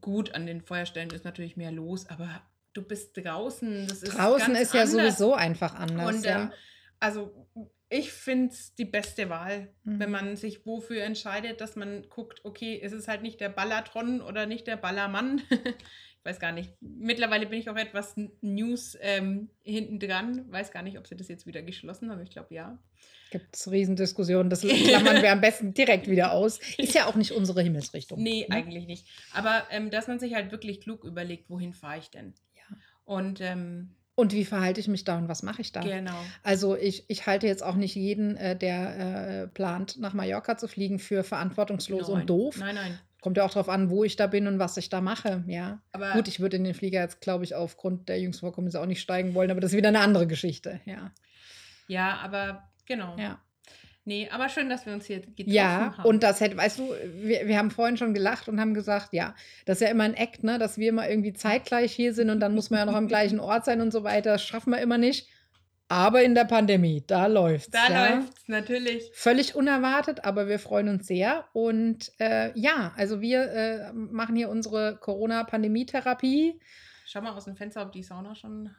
gut 0.00 0.34
an 0.34 0.46
den 0.46 0.62
Feuerstellen 0.62 1.10
ist 1.10 1.24
natürlich 1.24 1.56
mehr 1.58 1.72
los, 1.72 2.08
aber 2.08 2.40
du 2.72 2.80
bist 2.82 3.16
draußen. 3.16 3.86
Das 3.88 4.02
ist 4.02 4.16
Draußen 4.16 4.54
ist 4.54 4.72
ja 4.72 4.82
anders. 4.82 4.92
sowieso 5.18 5.34
einfach 5.34 5.74
anders. 5.74 6.14
Und 6.16 6.24
ja. 6.24 6.42
ähm, 6.44 6.52
also 7.00 7.46
ich 7.88 8.12
finde 8.12 8.52
es 8.52 8.74
die 8.74 8.84
beste 8.86 9.28
Wahl, 9.28 9.74
Mhm. 9.84 10.00
wenn 10.00 10.10
man 10.10 10.36
sich 10.36 10.64
wofür 10.64 11.02
entscheidet, 11.04 11.60
dass 11.60 11.76
man 11.76 12.08
guckt, 12.08 12.44
okay, 12.44 12.80
es 12.82 12.92
ist 12.92 13.06
halt 13.08 13.20
nicht 13.22 13.40
der 13.40 13.48
Ballatron 13.50 14.20
oder 14.22 14.46
nicht 14.46 14.66
der 14.66 14.76
Ballermann. 14.76 15.42
weiß 16.26 16.40
gar 16.40 16.52
nicht. 16.52 16.70
Mittlerweile 16.80 17.46
bin 17.46 17.58
ich 17.58 17.70
auch 17.70 17.76
etwas 17.76 18.14
News 18.40 18.98
ähm, 19.00 19.48
hinten 19.62 19.98
dran. 19.98 20.44
Weiß 20.50 20.72
gar 20.72 20.82
nicht, 20.82 20.98
ob 20.98 21.06
sie 21.06 21.16
das 21.16 21.28
jetzt 21.28 21.46
wieder 21.46 21.62
geschlossen 21.62 22.10
haben. 22.10 22.20
Ich 22.20 22.30
glaube 22.30 22.54
ja. 22.54 22.78
Gibt 23.30 23.56
es 23.56 23.70
Riesendiskussionen, 23.70 24.50
das 24.50 24.60
klammern 24.60 25.22
wir 25.22 25.32
am 25.32 25.40
besten 25.40 25.72
direkt 25.72 26.08
wieder 26.08 26.32
aus. 26.32 26.60
Ist 26.78 26.94
ja 26.94 27.06
auch 27.06 27.14
nicht 27.14 27.32
unsere 27.32 27.62
Himmelsrichtung. 27.62 28.22
Nee, 28.22 28.46
ne? 28.48 28.56
eigentlich 28.56 28.86
nicht. 28.86 29.06
Aber 29.32 29.64
ähm, 29.70 29.90
dass 29.90 30.06
man 30.08 30.18
sich 30.18 30.34
halt 30.34 30.52
wirklich 30.52 30.80
klug 30.80 31.04
überlegt, 31.04 31.48
wohin 31.48 31.72
fahre 31.72 31.98
ich 31.98 32.10
denn? 32.10 32.34
Ja. 32.56 32.76
Und 33.04 33.40
ähm, 33.40 33.94
Und 34.14 34.32
wie 34.32 34.44
verhalte 34.44 34.80
ich 34.80 34.88
mich 34.88 35.04
da 35.04 35.18
und 35.18 35.28
was 35.28 35.42
mache 35.42 35.60
ich 35.60 35.72
da? 35.72 35.80
genau. 35.80 36.18
Also 36.42 36.76
ich, 36.76 37.04
ich 37.08 37.26
halte 37.26 37.46
jetzt 37.46 37.62
auch 37.62 37.74
nicht 37.74 37.94
jeden, 37.96 38.36
äh, 38.36 38.56
der 38.56 38.98
äh, 39.42 39.48
plant, 39.48 39.98
nach 39.98 40.14
Mallorca 40.14 40.56
zu 40.56 40.68
fliegen, 40.68 40.98
für 40.98 41.24
verantwortungslos 41.24 42.08
Nein. 42.08 42.20
und 42.20 42.30
doof. 42.30 42.56
Nein, 42.58 42.74
nein. 42.76 42.98
Kommt 43.20 43.36
ja 43.36 43.44
auch 43.44 43.52
darauf 43.52 43.68
an, 43.68 43.90
wo 43.90 44.04
ich 44.04 44.16
da 44.16 44.26
bin 44.26 44.46
und 44.46 44.58
was 44.58 44.76
ich 44.76 44.88
da 44.88 45.00
mache, 45.00 45.44
ja. 45.46 45.80
Aber 45.92 46.12
Gut, 46.12 46.28
ich 46.28 46.40
würde 46.40 46.56
in 46.56 46.64
den 46.64 46.74
Flieger 46.74 47.00
jetzt, 47.00 47.20
glaube 47.20 47.44
ich, 47.44 47.54
aufgrund 47.54 48.08
der 48.08 48.20
jüngsten 48.20 48.46
Vorkommnisse 48.46 48.80
auch 48.80 48.86
nicht 48.86 49.00
steigen 49.00 49.34
wollen, 49.34 49.50
aber 49.50 49.60
das 49.60 49.72
ist 49.72 49.76
wieder 49.76 49.88
eine 49.88 50.00
andere 50.00 50.26
Geschichte, 50.26 50.80
ja. 50.84 51.10
ja, 51.88 52.18
aber 52.22 52.68
genau. 52.86 53.16
Ja, 53.18 53.40
Nee, 54.08 54.28
aber 54.30 54.48
schön, 54.48 54.68
dass 54.68 54.86
wir 54.86 54.92
uns 54.92 55.06
hier 55.06 55.18
getroffen 55.18 55.50
ja 55.50 55.96
haben. 55.98 56.08
und 56.08 56.22
das 56.22 56.40
hätte, 56.40 56.56
weißt 56.56 56.78
du, 56.78 56.94
wir, 57.16 57.48
wir 57.48 57.58
haben 57.58 57.72
vorhin 57.72 57.96
schon 57.96 58.14
gelacht 58.14 58.48
und 58.48 58.60
haben 58.60 58.72
gesagt, 58.72 59.08
ja, 59.12 59.34
das 59.64 59.78
ist 59.78 59.80
ja 59.80 59.90
immer 59.90 60.04
ein 60.04 60.14
Act, 60.14 60.44
ne, 60.44 60.60
dass 60.60 60.78
wir 60.78 60.92
mal 60.92 61.10
irgendwie 61.10 61.32
zeitgleich 61.32 61.92
hier 61.92 62.14
sind 62.14 62.30
und 62.30 62.38
dann 62.38 62.54
muss 62.54 62.70
man 62.70 62.78
ja 62.78 62.86
noch 62.86 62.94
am 62.94 63.08
gleichen 63.08 63.40
Ort 63.40 63.64
sein 63.64 63.80
und 63.80 63.90
so 63.90 64.04
weiter. 64.04 64.34
Das 64.34 64.44
schaffen 64.44 64.70
wir 64.70 64.78
immer 64.78 64.96
nicht. 64.96 65.28
Aber 65.88 66.22
in 66.24 66.34
der 66.34 66.44
Pandemie, 66.44 67.04
da 67.06 67.26
läuft's. 67.26 67.70
Da 67.70 67.88
ja. 67.88 68.16
läuft's 68.16 68.48
natürlich. 68.48 69.08
Völlig 69.14 69.54
unerwartet, 69.54 70.24
aber 70.24 70.48
wir 70.48 70.58
freuen 70.58 70.88
uns 70.88 71.06
sehr. 71.06 71.44
Und 71.52 72.10
äh, 72.18 72.58
ja, 72.58 72.92
also 72.96 73.20
wir 73.20 73.52
äh, 73.52 73.92
machen 73.92 74.34
hier 74.34 74.48
unsere 74.48 74.96
Corona-Pandemie-Therapie. 74.96 76.60
Schau 77.06 77.20
mal 77.20 77.34
aus 77.34 77.44
dem 77.44 77.56
Fenster, 77.56 77.82
ob 77.82 77.92
die 77.92 78.02
Sauna 78.02 78.34
schon. 78.34 78.70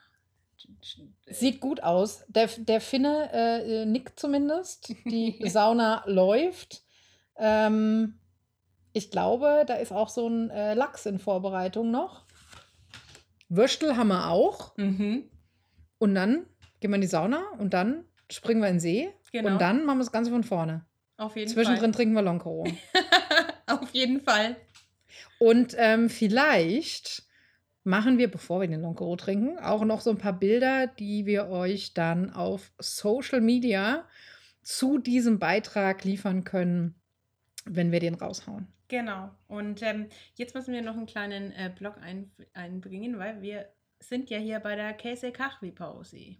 Sieht 1.28 1.62
gut 1.62 1.82
aus. 1.82 2.26
Der, 2.28 2.48
der 2.58 2.82
Finne 2.82 3.30
äh, 3.32 3.86
nickt 3.86 4.20
zumindest. 4.20 4.93
Die 5.06 5.39
Sauna 5.48 6.04
läuft. 6.08 6.84
Ähm, 7.38 8.20
ich 8.91 9.12
glaube, 9.12 9.63
da 9.65 9.76
ist 9.76 9.93
auch 9.93 10.10
so 10.10 10.28
ein 10.28 10.50
äh, 10.50 10.74
Lachs 10.74 11.06
in 11.06 11.20
Vorbereitung 11.20 11.89
noch. 11.89 12.26
Würstel 13.48 13.96
haben 13.96 14.10
wir 14.10 14.30
auch. 14.30 14.76
Mhm. 14.76 15.30
Und 16.00 16.15
dann 16.15 16.48
gehen 16.80 16.92
wir 16.92 16.96
in 16.96 17.02
die 17.02 17.08
Sauna 17.08 17.44
und 17.58 17.74
dann 17.74 18.06
springen 18.32 18.62
wir 18.62 18.68
in 18.68 18.76
den 18.76 18.80
See. 18.80 19.10
Genau. 19.32 19.52
Und 19.52 19.62
dann 19.62 19.86
machen 19.86 19.98
wir 19.98 20.04
das 20.04 20.12
Ganze 20.12 20.32
von 20.32 20.44
vorne. 20.44 20.86
Auf 21.18 21.36
jeden 21.36 21.50
Zwischendrin 21.50 21.92
trinken 21.92 22.13
wir. 22.13 22.24
Fall. 22.24 22.74
Auf 23.68 23.90
jeden 23.92 24.22
Fall. 24.22 24.56
Und 25.40 25.76
ähm, 25.78 26.10
vielleicht 26.10 27.24
machen 27.84 28.18
wir, 28.18 28.30
bevor 28.30 28.62
wir 28.62 28.68
den 28.68 28.82
Loncoro 28.82 29.16
trinken, 29.16 29.58
auch 29.60 29.84
noch 29.84 30.02
so 30.02 30.12
ein 30.12 30.18
paar 30.18 30.38
Bilder, 30.38 30.88
die 30.88 31.26
wir 31.26 31.48
euch 31.48 31.94
dann 31.94 32.32
auf 32.32 32.72
Social 32.80 33.42
Media 33.42 34.06
zu 34.62 34.98
diesem 34.98 35.40
Beitrag 35.40 36.04
liefern 36.04 36.44
können, 36.44 36.96
wenn 37.66 37.92
wir 37.92 38.00
den 38.00 38.16
raushauen. 38.16 38.68
Genau. 38.90 39.32
Und 39.48 39.82
ähm, 39.82 40.08
jetzt 40.36 40.56
müssen 40.56 40.74
wir 40.74 40.82
noch 40.82 40.96
einen 40.96 41.06
kleinen 41.06 41.52
äh, 41.52 41.72
Blog 41.76 41.98
ein, 42.02 42.32
einbringen, 42.54 43.18
weil 43.18 43.42
wir 43.42 43.70
sind 44.00 44.30
ja 44.30 44.38
hier 44.38 44.60
bei 44.60 44.76
der 44.76 44.94
Käse 44.94 45.32
Kachwi 45.32 45.72
Pause. 45.72 46.36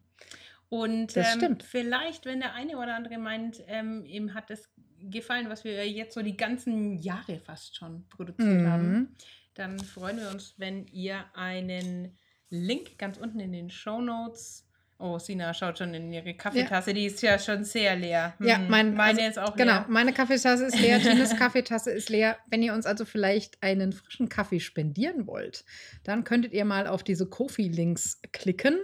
Und 0.70 1.16
Das 1.16 1.42
ähm, 1.42 1.58
vielleicht, 1.62 2.26
wenn 2.26 2.40
der 2.42 2.54
eine 2.54 2.78
oder 2.78 2.96
andere 2.96 3.18
meint, 3.18 3.64
ähm, 3.68 4.04
ihm 4.06 4.34
hat 4.34 4.52
es 4.52 4.70
gefallen, 5.00 5.50
was 5.50 5.64
wir 5.64 5.88
jetzt 5.90 6.14
so 6.14 6.22
die 6.22 6.36
ganzen 6.36 7.00
Jahre 7.00 7.40
fast 7.40 7.76
schon 7.78 8.06
produziert 8.10 8.66
haben, 8.66 8.92
Mhm. 8.92 9.08
dann 9.54 9.80
freuen 9.80 10.18
wir 10.18 10.30
uns, 10.30 10.56
wenn 10.58 10.86
ihr 10.88 11.24
einen 11.36 12.18
Link 12.50 12.98
ganz 12.98 13.18
unten 13.18 13.40
in 13.40 13.52
den 13.54 13.70
Show 13.70 14.02
Notes. 14.02 14.66
Oh, 15.00 15.20
Sina 15.20 15.54
schaut 15.54 15.78
schon 15.78 15.94
in 15.94 16.12
ihre 16.12 16.34
Kaffeetasse, 16.34 16.92
die 16.92 17.06
ist 17.06 17.22
ja 17.22 17.38
schon 17.38 17.64
sehr 17.64 17.96
leer. 17.96 18.34
Ja, 18.40 18.58
Hm, 18.58 18.68
mein, 18.68 18.94
meine 18.96 19.20
also, 19.20 19.30
ist 19.30 19.38
auch 19.40 19.56
Genau, 19.56 19.74
leer. 19.74 19.86
meine 19.90 20.12
Kaffeetasse 20.12 20.66
ist 20.66 20.80
leer, 20.80 21.00
Tines 21.30 21.36
Kaffeetasse 21.38 21.92
ist 21.92 22.10
leer. 22.10 22.38
Wenn 22.48 22.64
ihr 22.64 22.74
uns 22.74 22.88
also 22.88 23.06
vielleicht 23.06 23.62
einen 23.62 23.94
frischen 23.94 24.28
Kaffee 24.28 24.60
spendieren 24.60 25.28
wollt, 25.28 25.66
dann 26.04 26.24
könntet 26.24 26.52
ihr 26.54 26.66
mal 26.66 26.88
auf 26.88 27.04
diese 27.04 27.30
Kofi-Links 27.30 28.22
klicken 28.34 28.80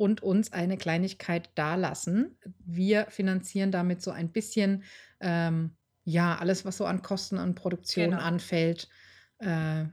und 0.00 0.22
uns 0.22 0.52
eine 0.52 0.78
Kleinigkeit 0.78 1.50
dalassen. 1.56 2.36
Wir 2.64 3.04
finanzieren 3.10 3.70
damit 3.70 4.00
so 4.00 4.10
ein 4.10 4.32
bisschen, 4.32 4.82
ähm, 5.20 5.76
ja, 6.04 6.36
alles, 6.38 6.64
was 6.64 6.78
so 6.78 6.86
an 6.86 7.02
Kosten 7.02 7.38
und 7.38 7.54
Produktion 7.54 8.10
Genau. 8.12 8.22
anfällt, 8.22 8.88
äh, 9.40 9.84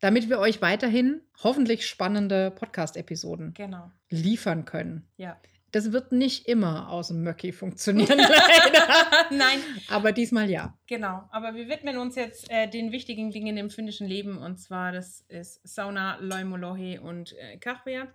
damit 0.00 0.30
wir 0.30 0.38
euch 0.38 0.62
weiterhin 0.62 1.20
hoffentlich 1.44 1.86
spannende 1.86 2.50
Podcast-Episoden 2.50 3.52
Genau, 3.54 3.90
liefern 4.08 4.64
können. 4.64 5.06
ja. 5.16 5.38
Das 5.72 5.92
wird 5.92 6.10
nicht 6.10 6.48
immer 6.48 6.88
aus 6.90 7.08
dem 7.08 7.22
Möcki 7.22 7.52
funktionieren, 7.62 8.18
leider. 8.18 8.88
Nein, 9.30 9.60
Aber 9.88 10.10
diesmal 10.10 10.50
ja. 10.50 10.76
Genau, 10.88 11.28
aber 11.30 11.54
wir 11.54 11.68
widmen 11.68 11.96
uns 11.98 12.16
jetzt 12.16 12.50
äh, 12.50 12.66
den 12.68 12.90
wichtigen 12.90 13.30
Dingen 13.30 13.56
im 13.56 13.70
finnischen 13.70 14.08
Leben 14.08 14.36
und 14.38 14.58
zwar 14.58 14.90
das 14.90 15.20
ist 15.28 15.60
Sauna, 15.62 16.16
Loimolohe 16.20 17.00
und 17.00 17.36
äh, 17.38 17.56
Kachwea. 17.58 18.08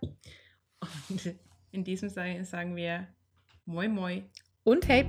Und 1.10 1.36
in 1.72 1.84
diesem 1.84 2.10
Sinne 2.10 2.46
sagen 2.46 2.76
wir 2.76 3.08
Moi 3.66 3.88
Moi. 3.88 4.24
Und 4.64 4.88
Hey 4.88 5.06